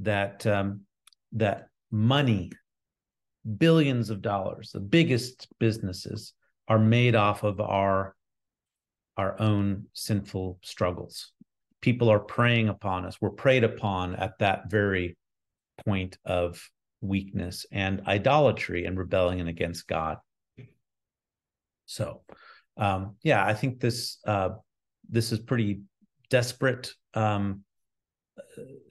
[0.00, 0.82] that um,
[1.32, 2.50] that money,
[3.58, 6.34] billions of dollars, the biggest businesses
[6.68, 8.14] are made off of our
[9.16, 11.32] our own sinful struggles.
[11.82, 13.20] People are preying upon us.
[13.20, 15.16] We're preyed upon at that very
[15.84, 16.62] point of
[17.00, 20.18] weakness and idolatry and rebellion against God.
[21.86, 22.22] So,
[22.76, 24.50] um, yeah, I think this uh,
[25.08, 25.80] this is pretty
[26.28, 27.64] desperate um,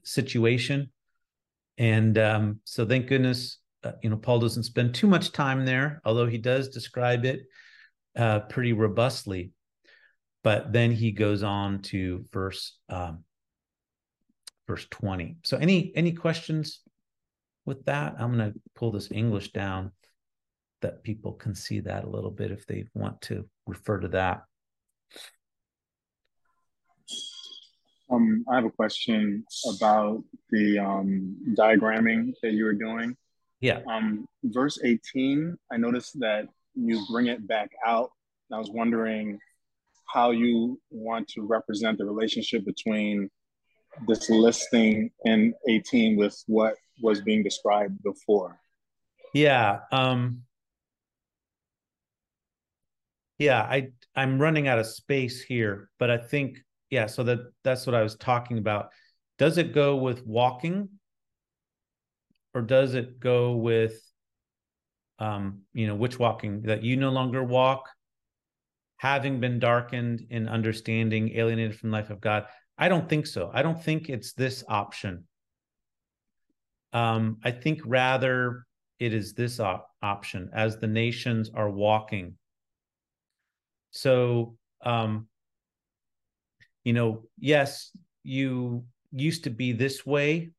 [0.04, 0.92] situation,
[1.78, 6.02] and um, so thank goodness, uh, you know, Paul doesn't spend too much time there,
[6.04, 7.42] although he does describe it
[8.18, 9.52] uh, pretty robustly.
[10.44, 13.24] But then he goes on to verse um,
[14.68, 15.38] verse twenty.
[15.44, 16.82] So, any any questions
[17.66, 18.16] with that?
[18.18, 19.92] I'm going to pull this English down
[20.82, 24.44] that people can see that a little bit if they want to refer to that.
[28.10, 33.16] Um, I have a question about the um, diagramming that you were doing.
[33.62, 33.82] Yeah.
[33.90, 38.12] Um, verse 18, I noticed that you bring it back out.
[38.52, 39.38] I was wondering
[40.14, 43.30] how you want to represent the relationship between
[44.08, 48.60] this listing in 18 with what was being described before.
[49.34, 49.80] Yeah.
[49.92, 50.44] Um,
[53.38, 56.58] yeah, I I'm running out of space here, but I think
[56.90, 58.90] yeah, so that that's what I was talking about.
[59.38, 60.90] Does it go with walking
[62.54, 64.00] or does it go with
[65.20, 67.90] um, you know, which walking that you no longer walk
[68.98, 72.46] having been darkened in understanding alienated from the life of God?
[72.78, 73.52] I don't think so.
[73.54, 75.26] I don't think it's this option.
[76.94, 78.66] Um, I think rather
[78.98, 82.36] it is this op- option as the nations are walking
[83.92, 85.28] so, um,
[86.84, 87.92] you know, yes,
[88.24, 90.52] you used to be this way,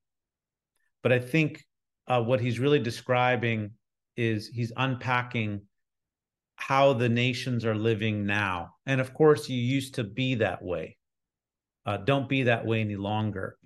[1.03, 1.65] but I think
[2.11, 3.71] uh, what he's really describing
[4.17, 5.63] is he's unpacking
[6.57, 8.75] how the nations are living now.
[8.85, 10.97] And of course, you used to be that way.
[11.87, 13.57] Uh, don't be that way any longer.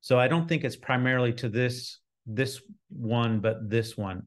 [0.00, 4.24] So I don't think it's primarily to this this one, but this one.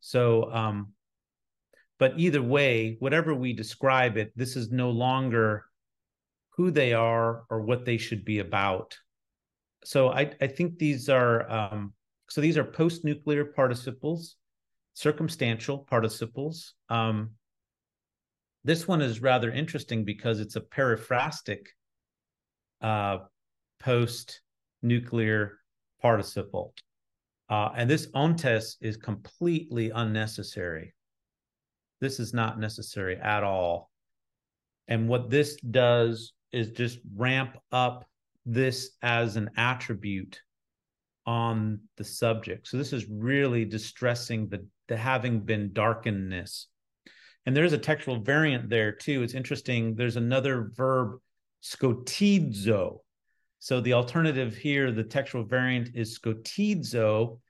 [0.00, 0.92] So um,
[1.98, 5.64] but either way, whatever we describe it, this is no longer
[6.56, 8.96] who they are or what they should be about.
[9.84, 11.92] so I, I think these are um,
[12.28, 14.36] so these are post-nuclear participles,
[14.94, 16.74] circumstantial participles.
[16.88, 17.30] Um,
[18.64, 21.66] this one is rather interesting because it's a periphrastic
[22.82, 23.18] uh,
[23.80, 25.58] post-nuclear
[26.02, 26.74] participle.
[27.48, 30.94] Uh, and this ontes is completely unnecessary.
[32.00, 33.90] This is not necessary at all.
[34.86, 38.04] And what this does is just ramp up
[38.44, 40.40] this as an attribute
[41.28, 42.66] on the subject.
[42.66, 46.64] So this is really distressing the, the having been darkenedness.
[47.44, 49.22] And there's a textual variant there too.
[49.22, 49.94] It's interesting.
[49.94, 51.18] There's another verb,
[51.62, 53.00] scotizo.
[53.58, 57.40] So the alternative here, the textual variant is scotizo.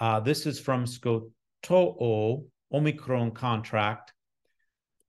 [0.00, 4.14] Uh, this is from scotoo, Omicron contract.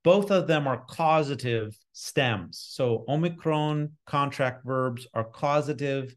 [0.04, 2.66] Both of them are causative stems.
[2.70, 6.14] So Omicron contract verbs are causative,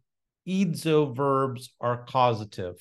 [0.46, 2.76] idzo verbs are causative.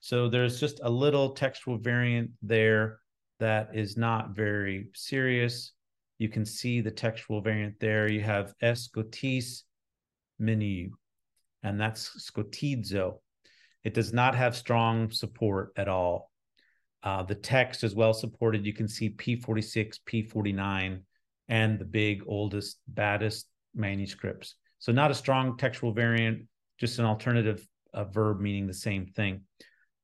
[0.00, 3.00] So there's just a little textual variant there
[3.38, 5.72] that is not very serious.
[6.18, 8.10] You can see the textual variant there.
[8.10, 9.62] You have escotis
[10.38, 10.90] menu,
[11.62, 13.18] and that's scotizo.
[13.84, 16.30] It does not have strong support at all.
[17.02, 18.66] Uh, the text is well supported.
[18.66, 21.00] You can see P46, P49,
[21.48, 24.54] and the big, oldest, baddest manuscripts.
[24.78, 26.46] So, not a strong textual variant,
[26.80, 27.64] just an alternative
[28.12, 29.42] verb meaning the same thing.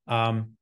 [0.06, 0.52] Um,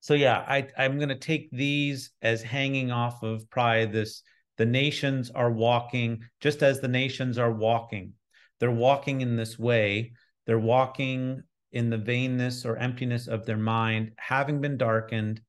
[0.00, 4.22] so, yeah, I, I'm going to take these as hanging off of probably this
[4.58, 8.12] the nations are walking just as the nations are walking.
[8.60, 10.12] They're walking in this way.
[10.46, 15.40] They're walking in the vainness or emptiness of their mind, having been darkened,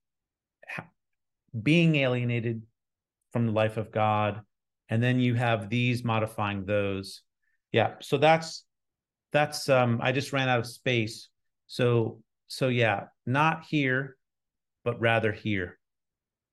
[0.67, 0.87] ha-
[1.61, 2.61] being alienated
[3.31, 4.41] from the life of God.
[4.87, 7.23] And then you have these modifying those.
[7.71, 7.95] Yeah.
[8.01, 8.63] So that's,
[9.33, 11.29] that's, um, I just ran out of space.
[11.67, 14.15] So, so yeah, not here,
[14.85, 15.79] but rather here.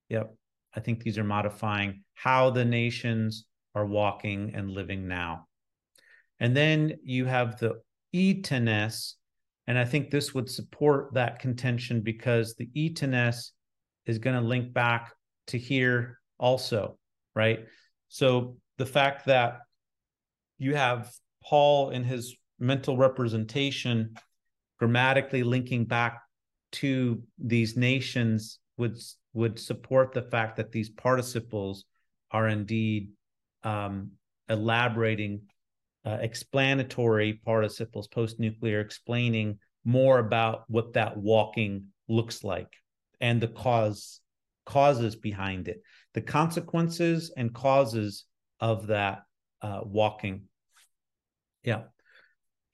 [0.09, 0.35] Yep.
[0.75, 5.47] I think these are modifying how the nations are walking and living now.
[6.39, 7.81] And then you have the
[8.15, 9.15] etenes,
[9.67, 13.51] and I think this would support that contention because the etenes
[14.07, 15.13] is going to link back
[15.49, 16.99] to here also,
[17.35, 17.61] right?
[18.09, 19.59] So the fact that
[20.59, 21.13] you have
[21.45, 24.15] Paul in his mental representation
[24.79, 26.21] grammatically linking back
[26.73, 28.97] to these nations would
[29.33, 31.85] would support the fact that these participles
[32.31, 33.11] are indeed
[33.65, 34.11] um,
[34.49, 35.43] elaborating
[36.05, 42.73] uh, explanatory participles post nuclear explaining more about what that walking looks like
[43.21, 44.21] and the cause
[44.67, 45.83] causes behind it
[46.15, 48.25] the consequences and causes
[48.61, 49.23] of that
[49.63, 50.43] uh, walking.
[51.63, 51.83] Yeah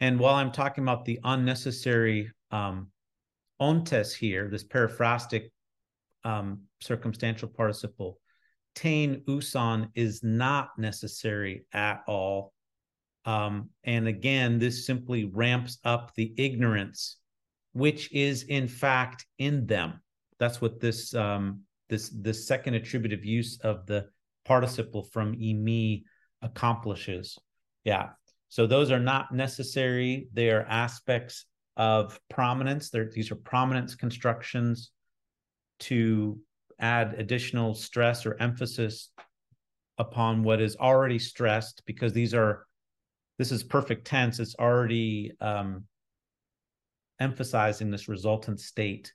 [0.01, 2.88] and while i'm talking about the unnecessary um,
[3.61, 5.51] ontes here this periphrastic
[6.24, 8.18] um, circumstantial participle
[8.74, 12.53] ten ousan is not necessary at all
[13.26, 17.16] um, and again, this simply ramps up the ignorance,
[17.72, 20.01] which is in fact in them.
[20.38, 24.07] That's what this um, this this second attributive use of the
[24.44, 26.05] participle from eimi
[26.40, 27.36] accomplishes.
[27.82, 28.11] Yeah.
[28.57, 30.28] So those are not necessary.
[30.32, 31.44] They are aspects
[31.76, 32.88] of prominence.
[32.88, 34.92] They're, these are prominence constructions
[35.80, 36.40] to
[36.78, 39.11] add additional stress or emphasis
[39.98, 42.66] upon what is already stressed because these are
[43.36, 44.40] this is perfect tense.
[44.40, 45.84] It's already um,
[47.20, 49.12] emphasizing this resultant state.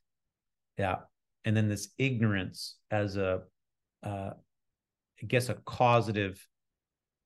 [0.77, 0.97] Yeah.
[1.45, 3.41] And then this ignorance as a,
[4.03, 4.33] uh,
[5.19, 6.47] I guess, a causative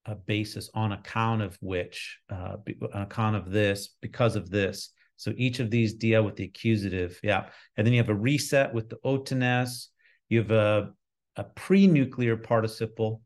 [0.06, 2.56] uh, basis on account of which, uh,
[2.94, 4.90] on account of this, because of this.
[5.16, 7.18] So each of these deal with the accusative.
[7.22, 7.46] Yeah.
[7.76, 9.88] And then you have a reset with the otenes.
[10.28, 10.90] You have a,
[11.36, 13.22] a pre nuclear participle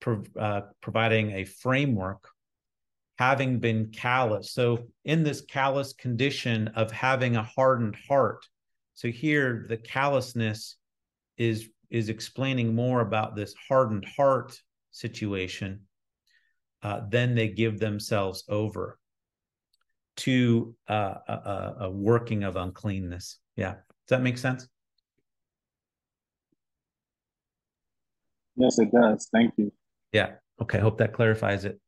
[0.00, 2.28] pro, uh, providing a framework
[3.18, 4.52] having been callous.
[4.52, 8.44] So, in this callous condition of having a hardened heart,
[8.94, 10.76] so here the callousness
[11.36, 14.60] is is explaining more about this hardened heart
[14.94, 15.80] situation.
[16.82, 18.98] Uh, then they give themselves over
[20.16, 23.38] to uh, a, a working of uncleanness.
[23.56, 24.68] Yeah, does that make sense?
[28.56, 29.28] Yes, it does.
[29.32, 29.72] Thank you.
[30.12, 30.32] Yeah.
[30.62, 30.78] Okay.
[30.78, 31.80] Hope that clarifies it.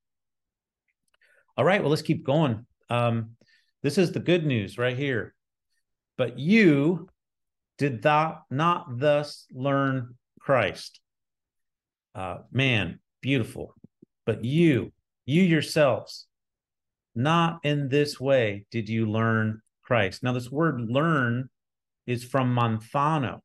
[1.57, 2.67] All right, well, let's keep going.
[2.91, 3.37] Um,
[3.83, 5.35] this is the good news right here.
[6.19, 7.09] But you
[7.79, 11.01] did not, not thus learn Christ.
[12.17, 13.75] Uh, man, beautiful.
[14.25, 14.93] But you,
[15.27, 16.27] you yourselves,
[17.15, 20.23] not in this way did you learn Christ.
[20.23, 21.51] Now, this word learn
[22.07, 23.41] is from manthano.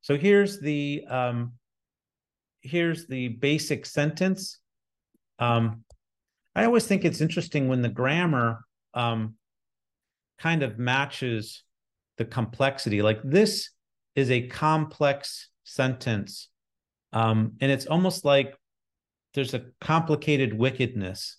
[0.00, 1.52] So here's the um,
[2.60, 4.58] here's the basic sentence.
[5.38, 5.84] Um,
[6.54, 8.64] I always think it's interesting when the grammar
[8.94, 9.34] um,
[10.38, 11.64] kind of matches
[12.18, 13.02] the complexity.
[13.02, 13.70] Like this
[14.14, 16.48] is a complex sentence,
[17.12, 18.56] um, and it's almost like
[19.34, 21.38] there's a complicated wickedness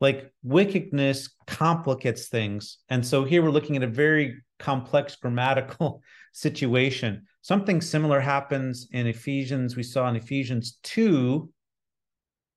[0.00, 2.78] like wickedness complicates things.
[2.88, 7.26] And so here we're looking at a very complex grammatical situation.
[7.42, 9.76] Something similar happens in Ephesians.
[9.76, 11.50] We saw in Ephesians 2,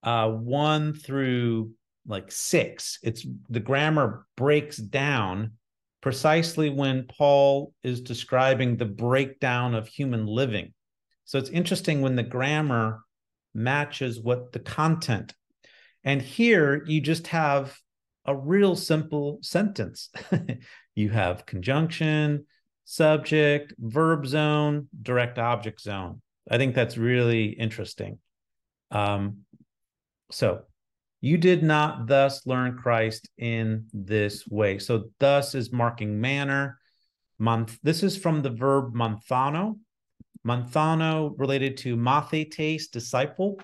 [0.04, 1.72] uh, 1 through
[2.08, 3.00] like 6.
[3.04, 5.54] It's the grammar breaks down
[6.02, 10.74] precisely when Paul is describing the breakdown of human living.
[11.30, 13.02] So it's interesting when the grammar
[13.54, 15.36] matches what the content
[16.04, 17.78] and here you just have
[18.26, 20.10] a real simple sentence.
[20.96, 22.48] you have conjunction,
[22.86, 26.22] subject, verb zone, direct object zone.
[26.50, 28.18] I think that's really interesting.
[28.90, 29.42] Um,
[30.32, 30.62] so
[31.22, 34.80] you did not thus learn Christ in this way.
[34.80, 36.80] So thus is marking manner.
[37.38, 37.78] Month.
[37.84, 39.78] This is from the verb manthano.
[40.50, 43.60] Manthano related to mathetes, disciple.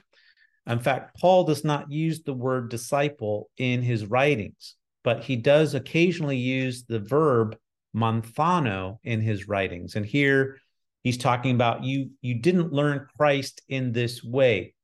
[0.67, 5.73] In fact, Paul does not use the word disciple in his writings, but he does
[5.73, 7.57] occasionally use the verb
[7.95, 9.95] manthano in his writings.
[9.95, 10.57] And here
[11.01, 14.75] he's talking about you you didn't learn Christ in this way.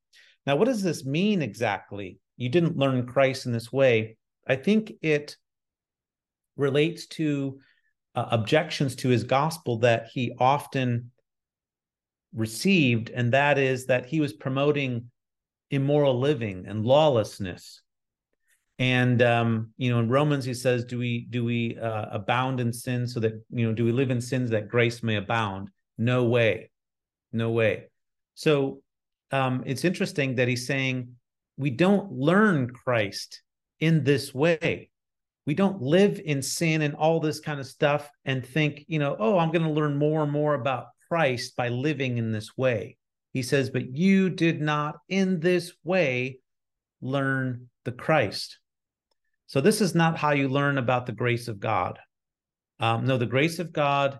[0.44, 2.18] Now, what does this mean exactly?
[2.36, 4.16] You didn't learn Christ in this way.
[4.46, 5.36] I think it
[6.56, 7.60] relates to
[8.16, 11.11] uh, objections to his gospel that he often
[12.34, 15.10] received, and that is that he was promoting
[15.70, 17.82] immoral living and lawlessness.
[18.78, 22.72] And um, you know in romans he says do we do we uh, abound in
[22.72, 25.68] sin so that you know do we live in sins that grace may abound?
[25.98, 26.70] No way.
[27.32, 27.84] No way.
[28.34, 28.82] So
[29.30, 31.12] um, it's interesting that he's saying
[31.56, 33.42] we don't learn christ
[33.80, 34.90] in this way.
[35.46, 39.16] We don't live in sin and all this kind of stuff and think you know
[39.18, 42.96] oh i'm going to learn more and more about christ by living in this way
[43.32, 46.40] he says, But you did not in this way
[47.00, 48.58] learn the Christ.
[49.46, 51.98] So, this is not how you learn about the grace of God.
[52.80, 54.18] Um, no, the grace of God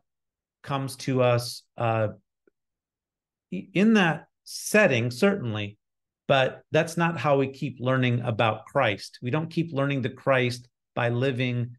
[0.62, 2.08] comes to us uh,
[3.50, 5.78] in that setting, certainly,
[6.28, 9.18] but that's not how we keep learning about Christ.
[9.22, 11.76] We don't keep learning the Christ by living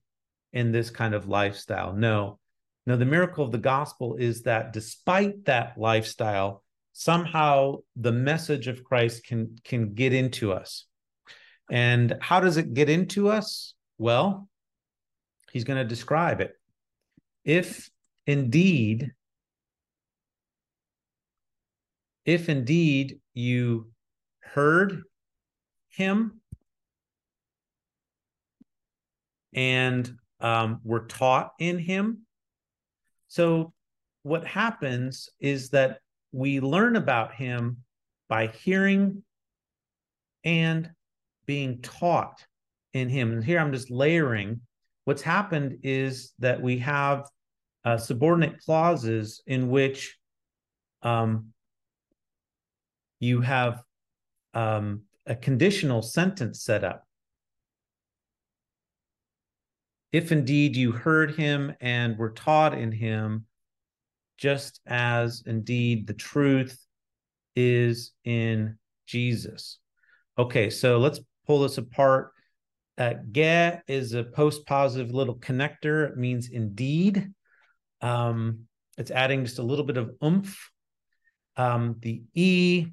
[0.52, 1.94] in this kind of lifestyle.
[1.94, 2.40] No,
[2.86, 8.84] no, the miracle of the gospel is that despite that lifestyle, somehow the message of
[8.84, 10.86] Christ can can get into us.
[11.72, 13.74] And how does it get into us?
[13.98, 14.50] Well,
[15.52, 16.54] he's going to describe it.
[17.46, 17.90] If
[18.28, 19.12] indeed
[22.26, 23.92] if indeed you
[24.40, 25.02] heard
[25.90, 26.40] him
[29.54, 32.26] and um, were taught in him.
[33.34, 33.74] So,
[34.22, 37.78] what happens is that we learn about him
[38.30, 39.24] by hearing
[40.44, 40.92] and
[41.48, 42.46] being taught
[42.94, 43.32] in him.
[43.32, 44.62] And here I'm just layering.
[45.06, 47.28] What's happened is that we have
[47.84, 50.16] uh, subordinate clauses in which
[51.02, 51.54] um,
[53.20, 53.82] you have
[54.54, 57.08] um, a conditional sentence set up.
[60.14, 63.46] If indeed you heard him and were taught in him,
[64.38, 66.80] just as indeed the truth
[67.56, 69.80] is in Jesus.
[70.38, 72.32] Okay, so let's pull this apart.
[72.96, 76.10] Uh, ge is a post positive little connector.
[76.12, 77.32] It means indeed.
[78.02, 78.68] Um,
[79.00, 80.70] it's adding just a little bit of oomph.
[81.58, 82.86] Um, the E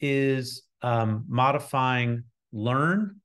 [0.00, 3.20] is um, modifying learn,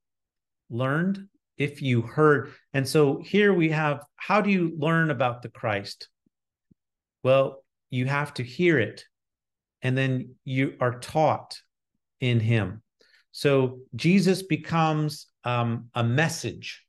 [0.70, 1.28] learned,
[1.58, 2.54] if you heard.
[2.74, 6.10] And so here we have how do you learn about the Christ?
[7.24, 9.04] Well, you have to hear it,
[9.82, 11.60] and then you are taught
[12.20, 12.82] in Him.
[13.32, 16.84] So Jesus becomes um, a message,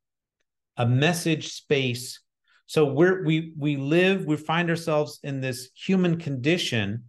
[0.76, 2.20] a message space.
[2.66, 7.04] So we're we we live, we find ourselves in this human condition,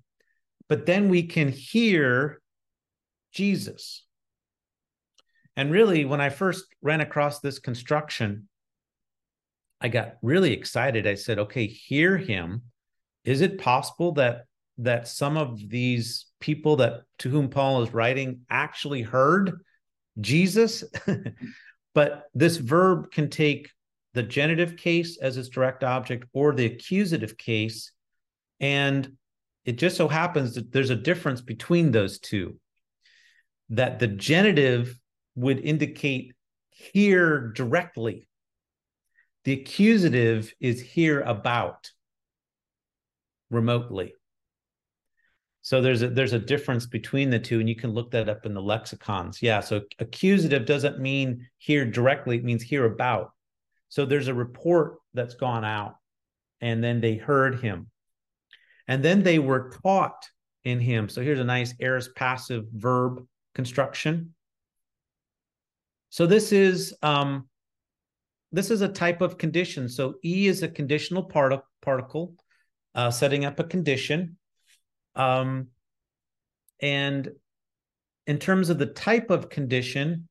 [0.69, 2.41] but then we can hear
[3.31, 4.06] Jesus.
[5.57, 8.47] And really, when I first ran across this construction,
[9.81, 11.05] I got really excited.
[11.05, 12.63] I said, okay, hear him
[13.25, 14.45] is it possible that
[14.77, 19.59] that some of these people that to whom Paul is writing actually heard
[20.21, 20.85] Jesus?
[21.97, 23.71] But this verb can take
[24.13, 27.91] the genitive case as its direct object or the accusative case.
[28.59, 29.13] And
[29.65, 32.59] it just so happens that there's a difference between those two.
[33.69, 34.95] That the genitive
[35.37, 36.33] would indicate
[36.71, 38.27] here directly,
[39.45, 41.89] the accusative is here about
[43.49, 44.13] remotely.
[45.61, 48.45] So there's a there's a difference between the two, and you can look that up
[48.45, 49.41] in the lexicons.
[49.41, 49.59] Yeah.
[49.59, 53.31] So accusative doesn't mean here directly; it means here about.
[53.89, 55.95] So there's a report that's gone out,
[56.61, 57.89] and then they heard him,
[58.87, 60.27] and then they were taught
[60.63, 61.09] in him.
[61.09, 64.33] So here's a nice aorist passive verb construction.
[66.09, 67.47] So this is um,
[68.51, 69.89] this is a type of condition.
[69.89, 72.35] So E is a conditional part- particle,
[72.95, 74.37] uh, setting up a condition.
[75.15, 75.67] Um,
[76.81, 77.29] and
[78.25, 80.29] in terms of the type of condition,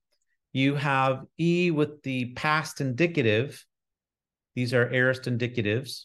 [0.53, 3.64] you have E with the past indicative.
[4.55, 6.05] These are aorist indicatives.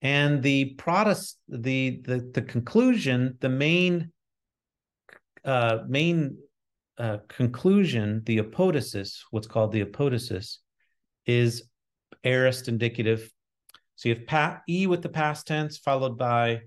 [0.00, 4.12] And the protasis, the, the, the conclusion, the main
[5.44, 6.36] uh, main
[7.00, 10.58] uh, conclusion, the apodosis, what's called the apodosis,
[11.26, 11.64] is
[12.24, 13.30] aorist indicative.
[13.96, 16.60] So you have pa- E with the past tense followed by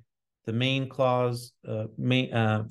[0.46, 2.68] the main clause, uh, main, uh,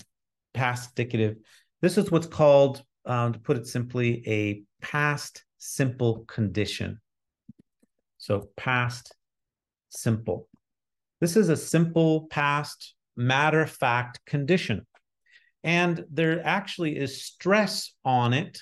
[0.52, 1.36] past indicative.
[1.80, 7.00] This is what's called, um, to put it simply, a past simple condition.
[8.18, 9.14] So past
[9.88, 10.48] simple.
[11.20, 14.86] This is a simple past matter of fact condition.
[15.64, 18.58] And there actually is stress on it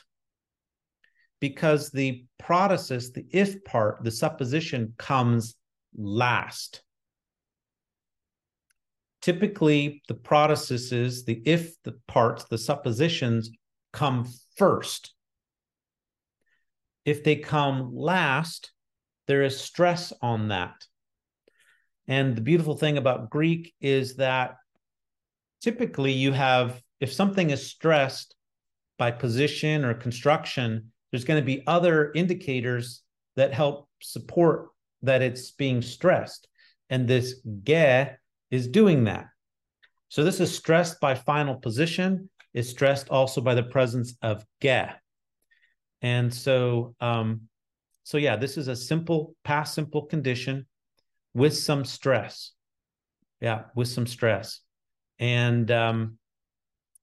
[1.40, 5.54] because the protasis, the if part, the supposition comes
[5.96, 6.82] last.
[9.22, 13.50] Typically, the protasises, the if the parts, the suppositions
[13.92, 14.26] come
[14.56, 15.14] first.
[17.04, 18.72] If they come last,
[19.26, 20.86] there is stress on that.
[22.06, 24.56] And the beautiful thing about Greek is that
[25.60, 28.34] typically you have, if something is stressed
[28.98, 33.02] by position or construction, there's going to be other indicators
[33.36, 34.68] that help support
[35.02, 36.46] that it's being stressed.
[36.90, 38.10] And this ge
[38.50, 39.26] is doing that.
[40.08, 44.90] So this is stressed by final position, is stressed also by the presence of ge.
[46.02, 47.42] And so, um,
[48.04, 50.66] so yeah, this is a simple past simple condition
[51.32, 52.52] with some stress.
[53.40, 54.60] Yeah, with some stress.
[55.18, 56.18] And um,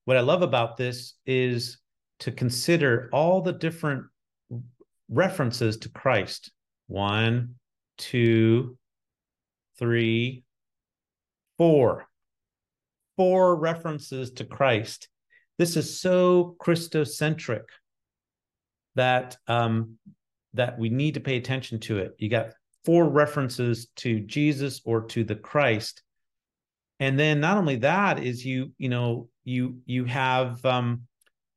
[0.08, 1.80] what I love about this is
[2.20, 4.06] to consider all the different
[5.10, 6.50] references to Christ.
[6.88, 7.56] One,
[7.98, 8.78] two,
[9.78, 10.46] three,
[11.58, 12.08] four.
[13.18, 15.10] Four references to Christ.
[15.58, 17.66] This is so Christocentric
[18.96, 19.98] that um,
[20.54, 22.16] that we need to pay attention to it.
[22.18, 22.54] You got
[22.86, 26.02] four references to Jesus or to the Christ,
[27.00, 31.04] and then not only that is you you know you you have um,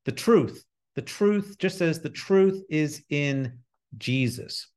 [0.05, 0.65] the truth.
[0.97, 3.59] The truth, just as the truth is in
[3.97, 4.69] Jesus.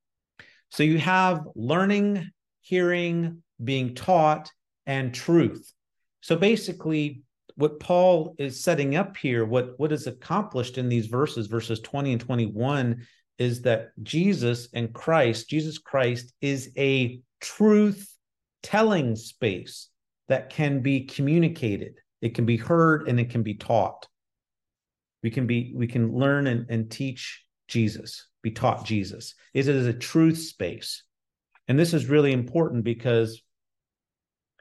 [0.70, 2.30] So you have learning,
[2.62, 4.52] hearing, being taught,
[4.86, 5.72] and truth.
[6.22, 7.24] So basically,
[7.56, 12.14] what Paul is setting up here, what, what is accomplished in these verses, verses 20
[12.14, 13.06] and 21,
[13.38, 18.10] is that Jesus and Christ, Jesus Christ, is a truth
[18.62, 19.90] telling space
[20.28, 21.96] that can be communicated.
[22.22, 24.08] It can be heard and it can be taught.
[25.22, 29.36] We can be, we can learn and, and teach Jesus, be taught Jesus.
[29.54, 31.04] It is a truth space.
[31.68, 33.42] And this is really important because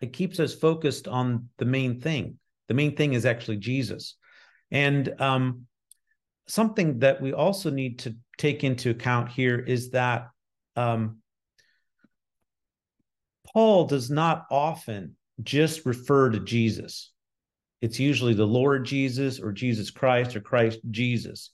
[0.00, 2.38] it keeps us focused on the main thing.
[2.68, 4.16] The main thing is actually Jesus.
[4.70, 5.66] And um,
[6.48, 10.28] something that we also need to take into account here is that
[10.76, 11.18] um,
[13.52, 17.12] Paul does not often just refer to Jesus.
[17.80, 21.50] It's usually the Lord Jesus or Jesus Christ or Christ Jesus.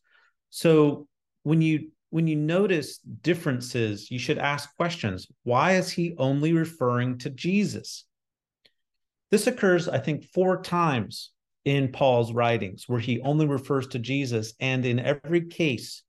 [0.50, 1.08] So
[1.42, 5.26] when you when you notice differences, you should ask questions.
[5.42, 8.06] Why is he only referring to Jesus?
[9.30, 11.32] This occurs, I think, four times
[11.66, 14.54] in Paul's writings where he only refers to Jesus.
[14.58, 16.02] And in every case,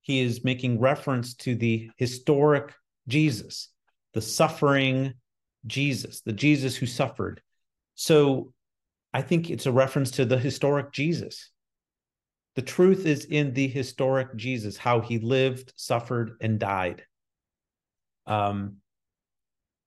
[0.00, 2.72] he is making reference to the historic
[3.08, 3.68] Jesus,
[4.14, 5.14] the suffering
[5.66, 7.40] Jesus, the Jesus who suffered.
[7.94, 8.52] So
[9.12, 11.50] I think it's a reference to the historic Jesus.
[12.54, 17.04] The truth is in the historic Jesus, how he lived, suffered, and died.
[18.26, 18.76] Um,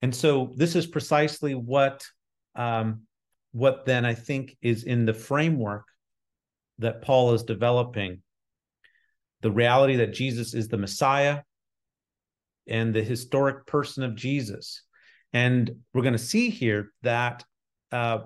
[0.02, 2.06] and so this is precisely what
[2.56, 3.02] um,
[3.52, 5.86] what then I think is in the framework
[6.78, 8.22] that Paul is developing.
[9.42, 11.42] the reality that Jesus is the Messiah
[12.68, 14.84] and the historic person of Jesus.
[15.34, 17.44] And we're going to see here that
[17.92, 18.20] uh,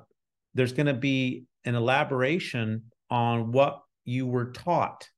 [0.54, 5.10] there's going to be an elaboration on what you were taught.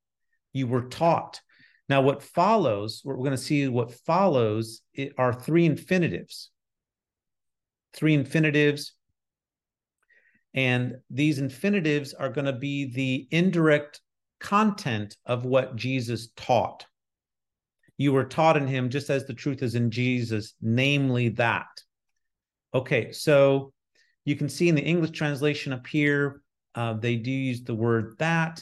[0.53, 1.41] You were taught.
[1.87, 4.81] Now, what follows, we're going to see what follows
[5.17, 6.49] are three infinitives.
[7.93, 8.93] Three infinitives.
[10.53, 14.01] And these infinitives are going to be the indirect
[14.39, 16.85] content of what Jesus taught.
[17.97, 21.67] You were taught in him just as the truth is in Jesus, namely that.
[22.73, 23.71] Okay, so
[24.25, 26.41] you can see in the English translation up here,
[26.73, 28.61] uh, they do use the word that.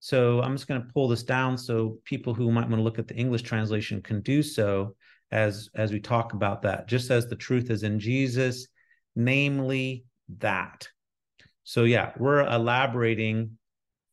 [0.00, 2.98] So I'm just going to pull this down so people who might want to look
[2.98, 4.94] at the English translation can do so
[5.30, 6.88] as as we talk about that.
[6.88, 8.66] Just as the truth is in Jesus,
[9.14, 10.04] namely
[10.38, 10.88] that.
[11.64, 13.58] So yeah, we're elaborating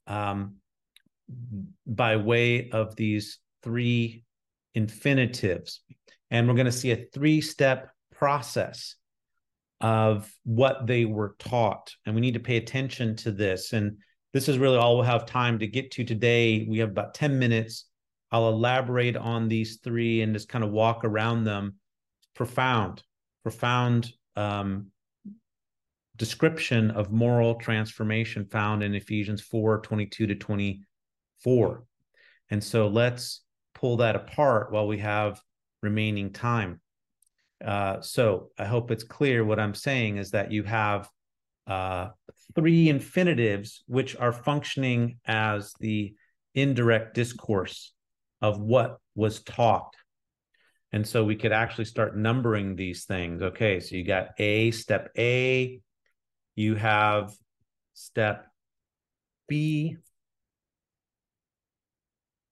[0.08, 0.56] um,
[1.88, 4.25] by way of these three
[4.76, 5.82] infinitives,
[6.30, 8.96] and we're going to see a three-step process
[9.82, 11.94] of what they were taught.
[12.06, 13.74] And we need to pay attention to this.
[13.74, 13.98] And
[14.34, 16.66] this is really all we'll have time to get to today.
[16.68, 17.86] We have about 10 minutes.
[18.32, 21.76] I'll elaborate on these three and just kind of walk around them.
[22.34, 23.02] Profound,
[23.44, 24.88] profound um,
[26.18, 31.84] description of moral transformation found in Ephesians 4 22 to 24.
[32.50, 33.45] And so let's
[33.76, 35.40] pull that apart while we have
[35.84, 36.82] remaining time.
[37.64, 41.08] Uh, so I hope it's clear what I'm saying is that you have
[41.68, 42.10] uh,
[42.56, 46.16] three infinitives which are functioning as the
[46.54, 47.94] indirect discourse
[48.42, 49.94] of what was taught.
[50.92, 53.42] And so we could actually start numbering these things.
[53.42, 55.82] Okay, so you got A, step A,
[56.56, 57.34] you have
[57.94, 58.48] step
[59.48, 59.98] B,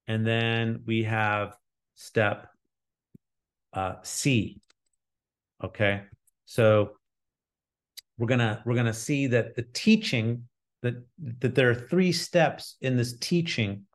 [0.07, 1.55] and then we have
[1.95, 2.47] step
[3.73, 4.61] uh, C.
[5.63, 6.01] Okay.
[6.45, 6.91] So
[8.17, 10.43] we're gonna we're gonna see that the teaching
[10.81, 10.95] that
[11.39, 13.85] that there are three steps in this teaching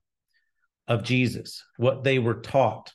[0.89, 2.93] of Jesus, what they were taught.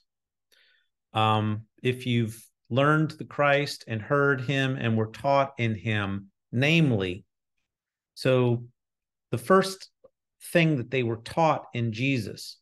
[1.13, 7.23] Um, if you've learned the Christ and heard him and were taught in him, namely,
[8.15, 8.65] so
[9.29, 9.89] the first
[10.51, 12.57] thing that they were taught in Jesus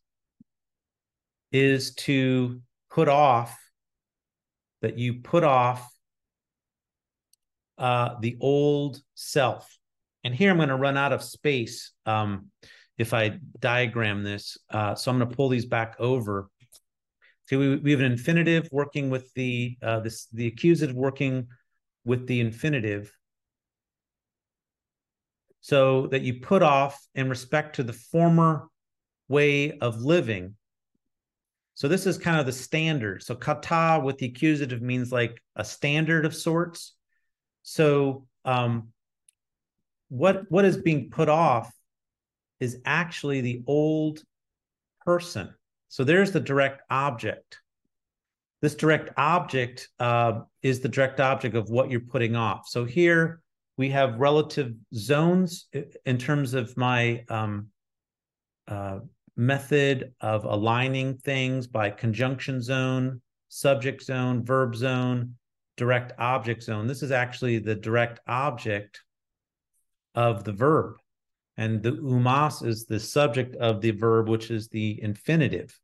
[1.52, 3.58] is to put off
[4.82, 5.88] that you put off
[7.78, 9.78] uh, the old self.
[10.24, 12.48] And here I'm going to run out of space um,
[12.98, 14.58] if I diagram this.
[14.70, 16.50] Uh, so I'm going to pull these back over.
[17.50, 21.48] See, we, we have an infinitive working with the uh, this the accusative working
[22.06, 23.12] with the infinitive.
[25.62, 28.68] So that you put off in respect to the former
[29.28, 30.56] way of living.
[31.82, 33.24] So this is kind of the standard.
[33.24, 36.94] So kata with the accusative means like a standard of sorts.
[37.64, 38.90] So um,
[40.10, 41.74] what what is being put off
[42.60, 44.22] is actually the old
[45.04, 45.56] person.
[45.90, 47.58] So there's the direct object.
[48.62, 52.68] This direct object uh, is the direct object of what you're putting off.
[52.68, 53.42] So here
[53.78, 55.66] we have relative zones
[56.06, 57.70] in terms of my um,
[58.68, 59.00] uh,
[59.36, 65.36] method of aligning things by conjunction zone, subject zone, verb zone,
[65.78, 66.88] direct object zone.
[66.88, 69.02] This is actually the direct object
[70.16, 70.96] of the verb.
[71.58, 75.78] And the umas is the subject of the verb, which is the infinitive.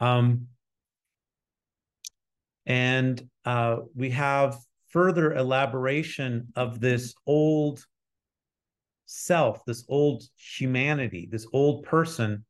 [0.00, 0.48] Um,
[2.66, 7.84] and uh, we have further elaboration of this old
[9.06, 12.44] self, this old humanity, this old person.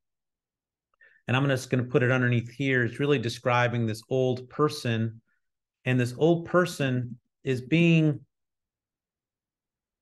[1.29, 2.85] And I'm just going to put it underneath here.
[2.85, 5.21] It's really describing this old person
[5.87, 8.21] and this old person is being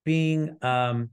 [0.03, 1.09] being um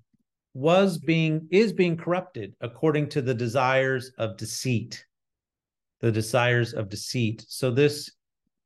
[0.55, 5.05] was being is being corrupted according to the desires of deceit
[6.01, 8.11] the desires of deceit so this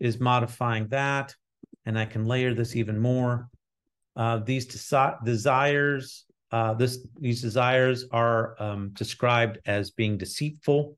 [0.01, 1.35] is modifying that
[1.85, 3.49] and i can layer this even more
[4.17, 10.97] uh, these desi- desires uh, this these desires are um, described as being deceitful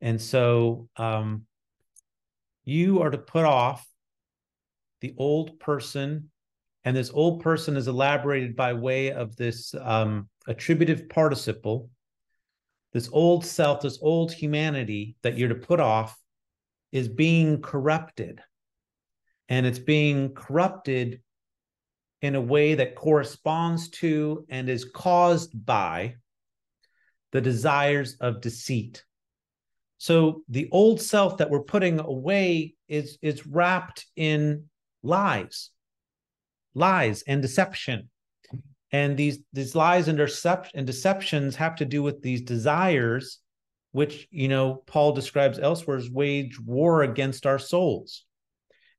[0.00, 1.46] and so um,
[2.64, 3.86] you are to put off
[5.00, 6.30] the old person,
[6.84, 11.90] and this old person is elaborated by way of this um, attributive participle.
[12.92, 16.16] This old self, this old humanity that you're to put off
[16.92, 18.40] is being corrupted.
[19.48, 21.20] And it's being corrupted
[22.22, 26.14] in a way that corresponds to and is caused by
[27.32, 29.04] the desires of deceit.
[29.98, 34.64] So the old self that we're putting away is is wrapped in
[35.02, 35.70] lies,
[36.74, 38.10] lies and deception.
[38.92, 43.38] And these these lies and, decep- and deceptions have to do with these desires,
[43.92, 48.25] which you know Paul describes elsewhere as wage war against our souls.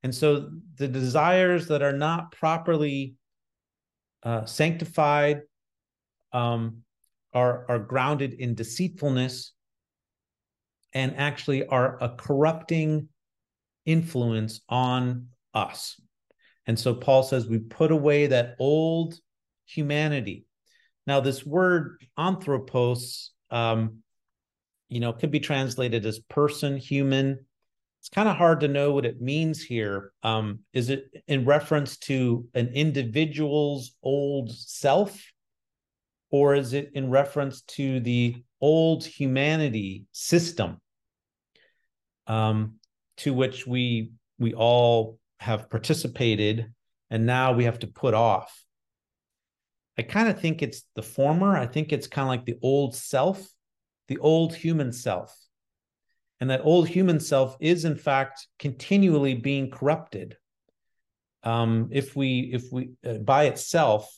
[0.02, 3.14] And so the desires that are not properly
[4.22, 5.42] uh, sanctified
[6.32, 6.82] um,
[7.32, 9.52] are are grounded in deceitfulness
[10.92, 13.08] and actually are a corrupting
[13.84, 16.00] influence on us.
[16.66, 19.18] And so Paul says we put away that old
[19.66, 20.44] humanity.
[21.06, 24.02] Now, this word anthropos, um,
[24.88, 27.46] you know, could be translated as person, human.
[28.00, 30.12] It's kind of hard to know what it means here.
[30.22, 35.20] Um, is it in reference to an individual's old self?
[36.30, 40.80] Or is it in reference to the old humanity system
[42.26, 42.74] um,
[43.18, 46.72] to which we we all have participated
[47.10, 48.64] and now we have to put off
[49.96, 52.94] i kind of think it's the former i think it's kind of like the old
[52.94, 53.48] self
[54.08, 55.34] the old human self
[56.40, 60.36] and that old human self is in fact continually being corrupted
[61.42, 64.12] um, if we if we uh, by itself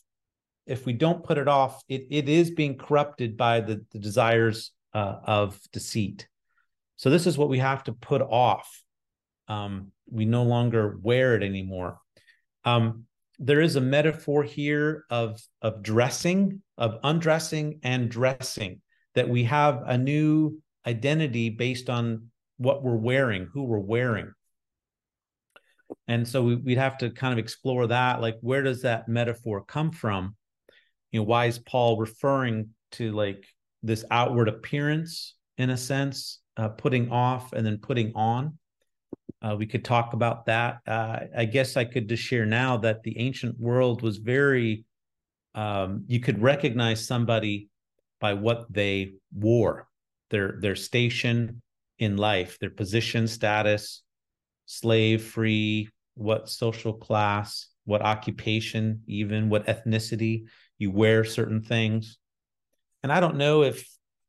[0.66, 4.72] if we don't put it off it, it is being corrupted by the, the desires
[4.94, 6.26] uh, of deceit
[7.00, 8.84] so this is what we have to put off.
[9.48, 11.98] Um, we no longer wear it anymore.
[12.62, 13.06] Um,
[13.38, 18.82] there is a metaphor here of of dressing, of undressing and dressing.
[19.14, 22.28] That we have a new identity based on
[22.58, 24.32] what we're wearing, who we're wearing.
[26.06, 28.20] And so we, would have to kind of explore that.
[28.20, 30.36] Like, where does that metaphor come from?
[31.10, 33.44] You know, why is Paul referring to like
[33.82, 36.40] this outward appearance in a sense?
[36.60, 38.58] uh, putting off and then putting on.
[39.42, 40.80] Uh, we could talk about that.
[40.86, 44.84] Uh, I guess I could just share now that the ancient world was very,
[45.54, 47.70] um, you could recognize somebody
[48.20, 49.88] by what they wore,
[50.30, 51.62] their their station
[51.98, 54.02] in life, their position, status,
[54.66, 60.44] slave, free, what social class, what occupation, even what ethnicity.
[60.78, 62.18] You wear certain things,
[63.02, 63.86] and I don't know if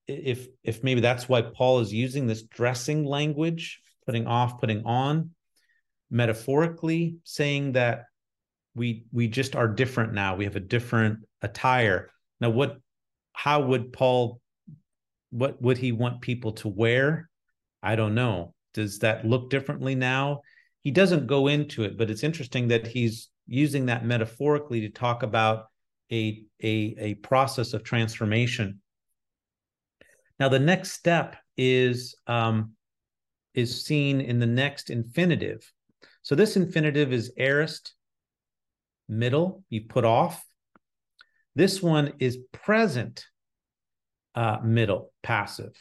[0.07, 5.31] if if maybe that's why Paul is using this dressing language, putting off, putting on,
[6.09, 8.05] metaphorically saying that
[8.75, 10.35] we we just are different now.
[10.35, 12.09] We have a different attire.
[12.39, 12.77] Now, what
[13.33, 14.41] how would Paul
[15.31, 17.29] what would he want people to wear?
[17.81, 18.53] I don't know.
[18.73, 20.41] Does that look differently now?
[20.81, 25.23] He doesn't go into it, but it's interesting that he's using that metaphorically to talk
[25.23, 25.65] about
[26.11, 28.81] a a, a process of transformation
[30.41, 32.71] now, the next step is um,
[33.53, 35.71] is seen in the next infinitive.
[36.23, 37.93] So this infinitive is aorist,
[39.07, 40.43] middle, you put off.
[41.53, 43.23] This one is present,
[44.35, 45.73] uh, middle, passive.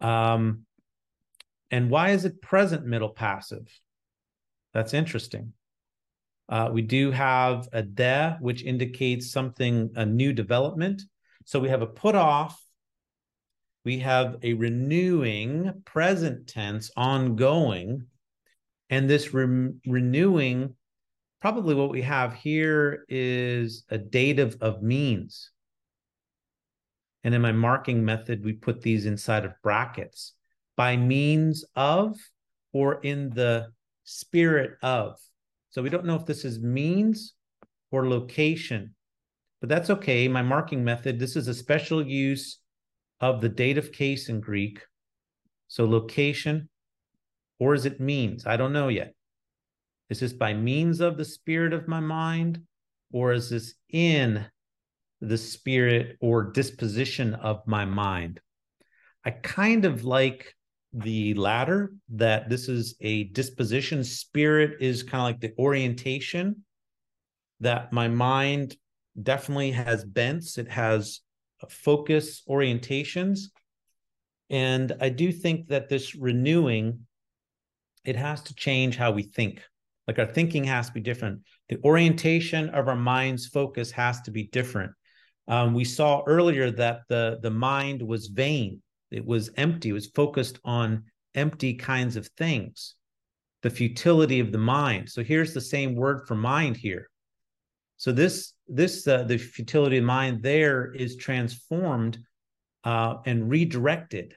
[0.00, 0.62] Um,
[1.70, 3.66] and why is it present middle passive?
[4.74, 5.52] That's interesting.
[6.48, 11.02] Uh, we do have a de, which indicates something, a new development.
[11.44, 12.60] So we have a put off
[13.86, 18.04] we have a renewing present tense ongoing
[18.90, 20.74] and this re- renewing
[21.40, 25.52] probably what we have here is a dative of means
[27.26, 30.32] and in my marking method we put these inside of brackets
[30.78, 32.16] by means of
[32.72, 33.66] or in the
[34.04, 35.18] spirit of
[35.68, 37.34] so we don't know if this is means
[37.90, 38.94] or location
[39.60, 42.60] but that's okay my marking method this is a special use
[43.20, 44.80] of the dative case in Greek.
[45.68, 46.68] So location,
[47.58, 48.46] or is it means?
[48.46, 49.14] I don't know yet.
[50.10, 52.62] Is this by means of the spirit of my mind,
[53.12, 54.46] or is this in
[55.20, 58.40] the spirit or disposition of my mind?
[59.24, 60.54] I kind of like
[60.92, 64.02] the latter, that this is a disposition.
[64.02, 66.64] Spirit is kind of like the orientation
[67.60, 68.76] that my mind
[69.20, 71.20] definitely has bents, it has
[71.68, 73.40] focus orientations.
[74.50, 77.06] And I do think that this renewing,
[78.04, 79.60] it has to change how we think.
[80.06, 81.40] Like our thinking has to be different.
[81.68, 84.92] The orientation of our mind's focus has to be different.
[85.48, 88.82] Um, we saw earlier that the the mind was vain.
[89.10, 89.90] It was empty.
[89.90, 92.94] It was focused on empty kinds of things.
[93.62, 95.10] The futility of the mind.
[95.10, 97.08] So here's the same word for mind here.
[97.98, 102.18] So this this uh, the futility of mind there is transformed
[102.84, 104.34] uh, and redirected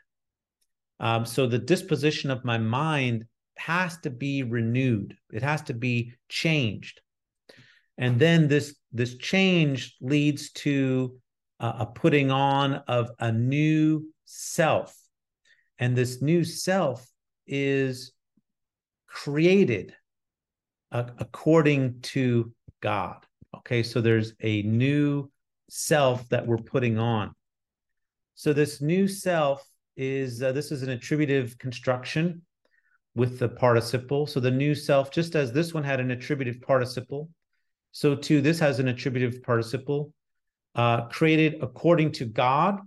[1.00, 3.26] Um, so the disposition of my mind
[3.58, 5.18] has to be renewed.
[5.34, 7.02] It has to be changed.
[7.98, 11.18] And then this this change leads to
[11.60, 14.96] uh, a putting on of a new self.
[15.78, 17.08] And this new self
[17.48, 18.14] is
[19.08, 19.94] created
[20.92, 23.26] uh, according to God.
[23.58, 25.30] Okay, so there's a new
[25.70, 27.34] self that we're putting on.
[28.36, 29.66] So this new self
[29.98, 32.42] is uh, this is an attributive construction
[33.16, 34.28] with the participle.
[34.28, 37.30] So the new self, just as this one had an attributive participle,
[37.92, 40.14] so too this has an attributive participle
[40.76, 42.80] uh, created according to God.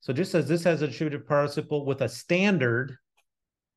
[0.00, 2.96] So just as this has an attributive participle with a standard,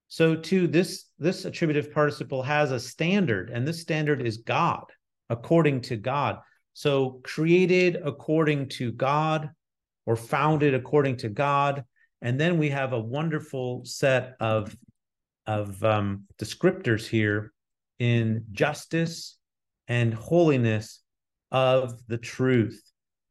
[0.07, 4.85] so too this this attributive participle has a standard, and this standard is God,
[5.29, 6.39] according to God.
[6.73, 9.49] So created according to God
[10.05, 11.83] or founded according to God.
[12.21, 14.75] And then we have a wonderful set of,
[15.45, 17.51] of um, descriptors here
[17.99, 19.37] in justice
[19.87, 21.01] and holiness
[21.51, 22.81] of the truth.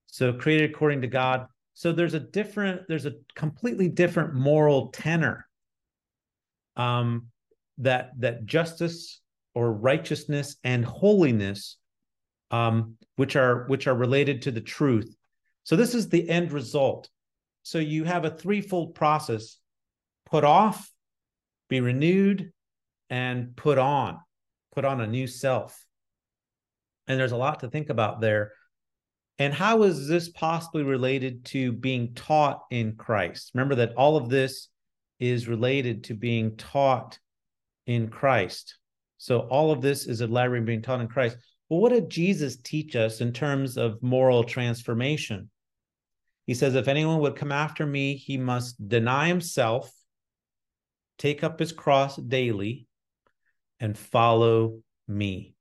[0.06, 1.46] So created according to God.
[1.74, 5.46] So there's a different, there's a completely different moral tenor
[6.76, 7.28] um,
[7.78, 9.20] that that justice
[9.54, 11.78] or righteousness and holiness
[12.52, 15.16] um, which are which are related to the truth.
[15.64, 17.08] So this is the end result.
[17.62, 19.56] So you have a threefold process:
[20.26, 20.90] put off,
[21.68, 22.52] be renewed,
[23.10, 24.18] and put on.
[24.74, 25.84] Put on a new self.
[27.06, 28.52] And there's a lot to think about there.
[29.38, 33.50] And how is this possibly related to being taught in Christ?
[33.54, 34.68] Remember that all of this
[35.18, 37.18] is related to being taught
[37.86, 38.76] in Christ.
[39.18, 41.36] So all of this is a elaborating being taught in Christ.
[41.68, 45.48] Well, what did Jesus teach us in terms of moral transformation?
[46.46, 49.90] He says, if anyone would come after me, he must deny himself,
[51.18, 52.86] take up his cross daily,
[53.80, 55.51] and follow me.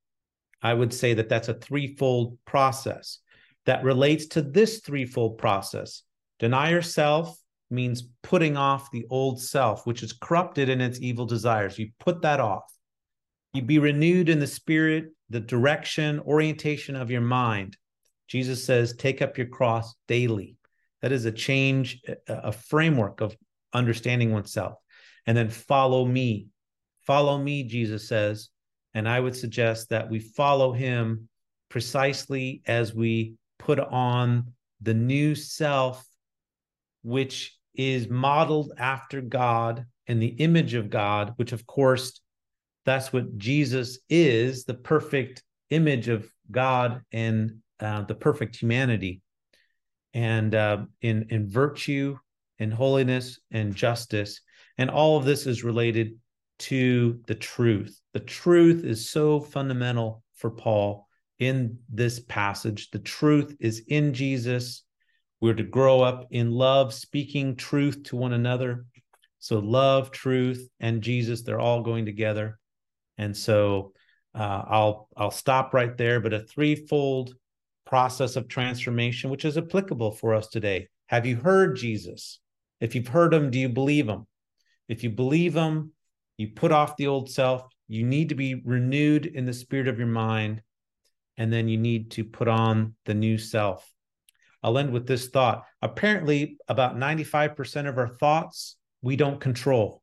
[0.61, 3.19] I would say that that's a threefold process
[3.65, 6.03] that relates to this threefold process.
[6.39, 7.37] Deny yourself
[7.69, 11.79] means putting off the old self, which is corrupted in its evil desires.
[11.79, 12.63] You put that off.
[13.53, 17.77] You be renewed in the spirit the direction, orientation of your mind.
[18.27, 20.57] Jesus says, take up your cross daily.
[21.01, 23.35] That is a change, a framework of
[23.73, 24.75] understanding oneself.
[25.25, 26.47] And then follow me.
[27.07, 28.49] Follow me, Jesus says.
[28.93, 31.29] And I would suggest that we follow him
[31.69, 36.05] precisely as we put on the new self,
[37.03, 42.19] which is modeled after God and the image of God, which of course
[42.85, 49.21] that's what Jesus is the perfect image of God and uh, the perfect humanity.
[50.13, 52.17] And uh, in, in virtue,
[52.61, 54.39] and holiness, and justice.
[54.77, 56.13] And all of this is related
[56.61, 57.99] to the truth.
[58.13, 61.07] The truth is so fundamental for Paul
[61.39, 62.91] in this passage.
[62.91, 64.83] The truth is in Jesus.
[65.39, 68.85] We're to grow up in love, speaking truth to one another.
[69.39, 72.59] So, love, truth, and Jesus, they're all going together.
[73.17, 73.93] And so
[74.35, 76.19] uh, I'll I'll stop right there.
[76.19, 77.33] But a threefold
[77.85, 80.87] process of transformation, which is applicable for us today.
[81.07, 82.39] Have you heard Jesus?
[82.79, 84.27] If you've heard him, do you believe him?
[84.87, 85.91] If you believe him,
[86.37, 87.63] you put off the old self.
[87.87, 90.61] You need to be renewed in the spirit of your mind,
[91.37, 93.89] and then you need to put on the new self.
[94.63, 95.63] I'll end with this thought.
[95.81, 100.01] Apparently, about 95% of our thoughts we don't control.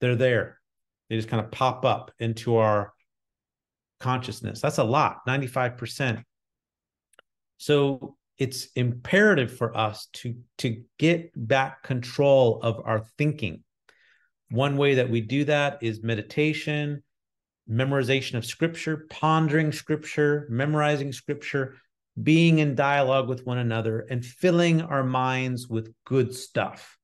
[0.00, 0.58] They're there.
[1.08, 2.92] They just kind of pop up into our
[4.00, 4.60] consciousness.
[4.60, 6.22] That's a lot, 95%.
[7.58, 13.63] So it's imperative for us to, to get back control of our thinking.
[14.50, 17.02] One way that we do that is meditation,
[17.70, 21.76] memorization of scripture, pondering scripture, memorizing scripture,
[22.22, 26.98] being in dialogue with one another, and filling our minds with good stuff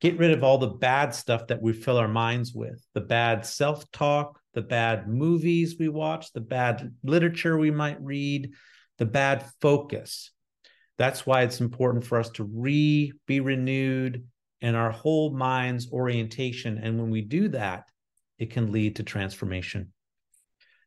[0.00, 3.44] get rid of all the bad stuff that we fill our minds with the bad
[3.44, 8.52] self talk, the bad movies we watch, the bad literature we might read,
[8.98, 10.30] the bad focus.
[10.98, 14.24] That's why it's important for us to re be renewed
[14.60, 16.78] in our whole mind's orientation.
[16.78, 17.84] And when we do that,
[18.38, 19.92] it can lead to transformation.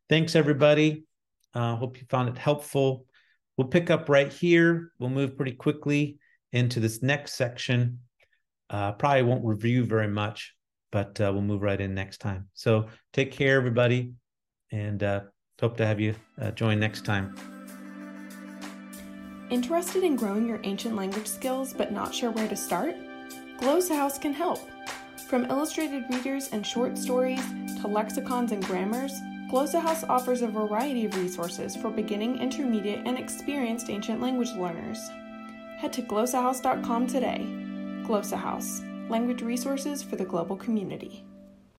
[0.09, 1.05] Thanks, everybody.
[1.53, 3.05] Uh, hope you found it helpful.
[3.57, 4.91] We'll pick up right here.
[4.99, 6.17] We'll move pretty quickly
[6.51, 7.99] into this next section
[8.71, 10.55] uh, probably won't review very much,
[10.91, 12.47] but uh, we'll move right in next time.
[12.53, 14.13] So take care, everybody,
[14.71, 15.21] and uh,
[15.59, 17.35] hope to have you uh, join next time.
[19.49, 22.95] Interested in growing your ancient language skills but not sure where to start?
[23.61, 24.59] Glossa House can help.
[25.27, 27.45] From illustrated readers and short stories
[27.79, 29.13] to lexicons and grammars,
[29.51, 34.97] Glossa House offers a variety of resources for beginning, intermediate, and experienced ancient language learners.
[35.77, 37.45] Head to glossahouse.com today.
[38.03, 41.23] Glossa House, language resources for the global community.